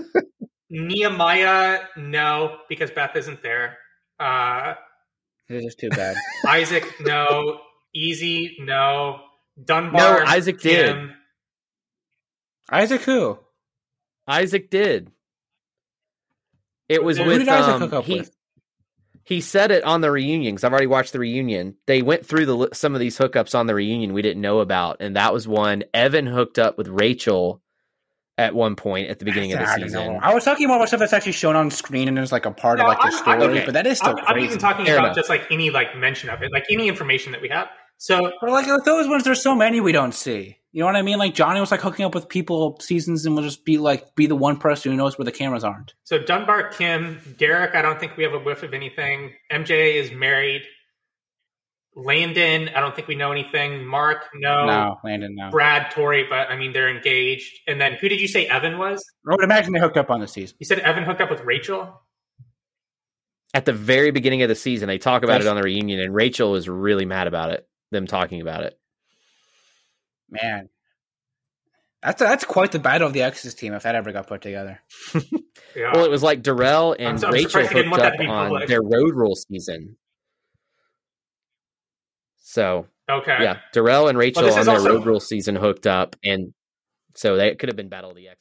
Nehemiah, 0.70 1.80
no, 1.96 2.58
because 2.68 2.90
Beth 2.90 3.16
isn't 3.16 3.42
there. 3.42 3.78
Uh, 4.18 4.74
It 5.48 5.56
is 5.56 5.64
just 5.64 5.80
too 5.80 5.88
bad. 5.90 6.16
Isaac, 6.46 6.84
no. 7.00 7.60
Easy, 7.94 8.56
no. 8.60 9.20
Dunbar, 9.62 9.92
No, 10.00 10.16
Dunbar, 10.18 10.26
Isaac 10.26 10.60
did. 10.60 10.96
Isaac 12.70 13.00
who? 13.02 13.38
Isaac 14.28 14.70
did. 14.70 15.10
It 16.90 17.04
was 17.04 17.18
Who 17.18 17.24
with 17.24 17.38
did 17.38 17.48
Isaac 17.48 17.74
um, 17.74 17.80
hook 17.80 17.92
up 17.92 18.04
he, 18.04 18.18
with? 18.18 18.30
he 19.22 19.40
said 19.40 19.70
it 19.70 19.84
on 19.84 20.00
the 20.00 20.10
reunion 20.10 20.54
because 20.54 20.64
I've 20.64 20.72
already 20.72 20.88
watched 20.88 21.12
the 21.12 21.20
reunion. 21.20 21.76
They 21.86 22.02
went 22.02 22.26
through 22.26 22.46
the 22.46 22.68
some 22.72 22.94
of 22.94 23.00
these 23.00 23.16
hookups 23.16 23.54
on 23.58 23.66
the 23.66 23.74
reunion 23.74 24.12
we 24.12 24.22
didn't 24.22 24.42
know 24.42 24.58
about, 24.60 24.96
and 25.00 25.14
that 25.16 25.32
was 25.32 25.46
one. 25.46 25.84
Evan 25.94 26.26
hooked 26.26 26.58
up 26.58 26.76
with 26.76 26.88
Rachel 26.88 27.62
at 28.36 28.54
one 28.54 28.74
point 28.74 29.08
at 29.10 29.18
the 29.18 29.24
beginning 29.24 29.52
of 29.52 29.60
the 29.60 29.68
I 29.68 29.76
season. 29.76 30.18
I 30.22 30.34
was 30.34 30.44
talking 30.44 30.64
about 30.64 30.86
stuff 30.88 30.98
that's 31.00 31.12
actually 31.12 31.32
shown 31.32 31.56
on 31.56 31.70
screen 31.70 32.08
and 32.08 32.18
is 32.18 32.32
like 32.32 32.46
a 32.46 32.50
part 32.50 32.78
No, 32.78 32.84
of 32.84 32.88
like 32.88 32.98
the 32.98 33.04
I'm- 33.16 33.40
story, 33.40 33.56
okay. 33.58 33.64
but 33.66 33.74
that 33.74 33.86
is 33.86 33.98
still 33.98 34.16
I'm, 34.26 34.36
I'm 34.36 34.38
even 34.40 34.58
talking 34.58 34.84
Fair 34.86 34.96
about 34.96 35.04
enough. 35.06 35.16
just 35.16 35.28
like 35.28 35.42
any 35.50 35.70
like 35.70 35.96
mention 35.96 36.28
of 36.30 36.42
it, 36.42 36.50
like 36.50 36.64
any 36.70 36.88
information 36.88 37.32
that 37.32 37.40
we 37.42 37.50
have. 37.50 37.68
So 37.98 38.32
but 38.40 38.50
like 38.50 38.66
those 38.84 39.06
ones, 39.08 39.24
there's 39.24 39.42
so 39.42 39.54
many 39.54 39.80
we 39.80 39.92
don't 39.92 40.14
see. 40.14 40.56
You 40.72 40.80
know 40.80 40.86
what 40.86 40.94
I 40.96 41.02
mean? 41.02 41.18
Like 41.18 41.34
Johnny 41.34 41.58
was 41.60 41.72
like 41.72 41.80
hooking 41.80 42.04
up 42.04 42.14
with 42.14 42.28
people 42.28 42.78
seasons 42.80 43.26
and 43.26 43.34
will 43.34 43.42
just 43.42 43.64
be 43.64 43.76
like 43.78 44.14
be 44.14 44.26
the 44.26 44.36
one 44.36 44.56
person 44.56 44.92
who 44.92 44.96
knows 44.96 45.18
where 45.18 45.24
the 45.24 45.32
cameras 45.32 45.64
aren't. 45.64 45.94
So 46.04 46.18
Dunbar, 46.18 46.68
Kim, 46.68 47.20
Derrick. 47.38 47.74
I 47.74 47.82
don't 47.82 47.98
think 47.98 48.16
we 48.16 48.22
have 48.22 48.34
a 48.34 48.38
whiff 48.38 48.62
of 48.62 48.72
anything. 48.72 49.32
MJ 49.50 49.94
is 49.96 50.12
married. 50.12 50.62
Landon, 51.96 52.68
I 52.68 52.78
don't 52.80 52.94
think 52.94 53.08
we 53.08 53.16
know 53.16 53.32
anything. 53.32 53.84
Mark, 53.84 54.26
no. 54.34 54.64
No, 54.64 54.96
Landon, 55.02 55.34
no. 55.34 55.50
Brad, 55.50 55.90
Tori, 55.90 56.24
but 56.30 56.48
I 56.48 56.56
mean 56.56 56.72
they're 56.72 56.88
engaged. 56.88 57.52
And 57.66 57.80
then 57.80 57.94
who 57.94 58.08
did 58.08 58.20
you 58.20 58.28
say 58.28 58.46
Evan 58.46 58.78
was? 58.78 59.04
I 59.28 59.32
would 59.32 59.42
imagine 59.42 59.72
they 59.72 59.80
hooked 59.80 59.96
up 59.96 60.08
on 60.08 60.20
the 60.20 60.28
season. 60.28 60.56
You 60.60 60.66
said 60.66 60.78
Evan 60.78 61.02
hooked 61.02 61.20
up 61.20 61.30
with 61.30 61.40
Rachel. 61.40 62.00
At 63.52 63.64
the 63.64 63.72
very 63.72 64.12
beginning 64.12 64.42
of 64.42 64.48
the 64.48 64.54
season, 64.54 64.86
they 64.86 64.98
talk 64.98 65.24
about 65.24 65.40
Yes. 65.40 65.46
it 65.46 65.48
on 65.48 65.56
the 65.56 65.62
reunion, 65.62 65.98
and 65.98 66.14
Rachel 66.14 66.52
was 66.52 66.68
really 66.68 67.04
mad 67.06 67.26
about 67.26 67.50
it. 67.50 67.66
Them 67.90 68.06
talking 68.06 68.40
about 68.40 68.62
it. 68.62 68.78
Man, 70.30 70.68
that's 72.02 72.20
that's 72.20 72.44
quite 72.44 72.72
the 72.72 72.78
battle 72.78 73.06
of 73.06 73.12
the 73.12 73.22
Exes 73.22 73.54
team 73.54 73.72
if 73.74 73.82
that 73.82 73.94
ever 73.94 74.12
got 74.12 74.26
put 74.26 74.42
together. 74.42 74.80
Yeah. 75.76 75.92
Well, 75.94 76.04
it 76.04 76.10
was 76.10 76.20
like 76.24 76.42
Darrell 76.42 76.96
and 76.98 77.06
I'm 77.10 77.18
so- 77.18 77.28
I'm 77.28 77.32
Rachel 77.32 77.50
surprised 77.50 77.70
they 77.70 77.74
didn't 77.82 77.92
hooked 77.92 78.02
up 78.02 78.14
on 78.18 78.26
public. 78.26 78.68
their 78.68 78.82
road 78.82 79.14
rule 79.14 79.36
season. 79.36 79.96
So 82.38 82.86
okay. 83.08 83.36
yeah, 83.40 83.58
Darrell 83.72 84.08
and 84.08 84.18
Rachel 84.18 84.42
this 84.42 84.56
on 84.56 84.66
their 84.66 84.74
also- 84.76 84.96
road 84.96 85.06
rule 85.06 85.20
season 85.20 85.54
hooked 85.56 85.86
up, 85.86 86.16
and 86.24 86.52
so 87.14 87.36
they 87.36 87.54
could 87.54 87.68
have 87.68 87.76
been 87.76 87.88
Battle 87.88 88.10
of 88.10 88.16
the 88.16 88.28
X. 88.28 88.38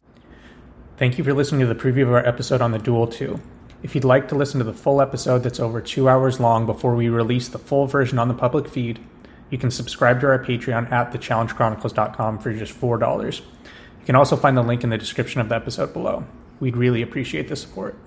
Thank 0.98 1.18
you 1.20 1.24
for 1.24 1.34
listening 1.34 1.62
to 1.62 1.68
the 1.72 1.76
preview 1.76 2.02
of 2.04 2.10
our 2.14 2.26
episode 2.26 2.62
on 2.62 2.72
the 2.72 2.80
Duel 2.80 3.08
2. 3.08 3.40
If 3.84 3.96
you'd 3.96 4.04
like 4.04 4.28
to 4.30 4.36
listen 4.36 4.58
to 4.58 4.66
the 4.66 4.74
full 4.74 5.02
episode 5.02 5.44
that's 5.44 5.60
over 5.60 5.80
two 5.80 6.10
hours 6.10 6.40
long 6.40 6.66
before 6.66 6.96
we 6.96 7.08
release 7.10 7.48
the 7.48 7.60
full 7.60 7.86
version 7.88 8.20
on 8.20 8.28
the 8.28 8.34
public 8.34 8.68
feed, 8.68 9.00
you 9.50 9.58
can 9.58 9.72
subscribe 9.72 10.22
to 10.22 10.28
our 10.28 10.44
Patreon 10.44 10.92
at 10.92 11.12
thechallengechronicles.com 11.12 12.40
for 12.40 12.54
just 12.54 12.80
$4. 12.80 13.40
You 13.40 14.06
can 14.06 14.16
also 14.16 14.36
find 14.36 14.56
the 14.56 14.62
link 14.62 14.84
in 14.84 14.90
the 14.90 14.98
description 14.98 15.42
of 15.42 15.50
the 15.50 15.56
episode 15.56 15.94
below. 15.94 16.26
We'd 16.60 16.78
really 16.78 17.02
appreciate 17.02 17.48
the 17.48 17.56
support. 17.56 17.98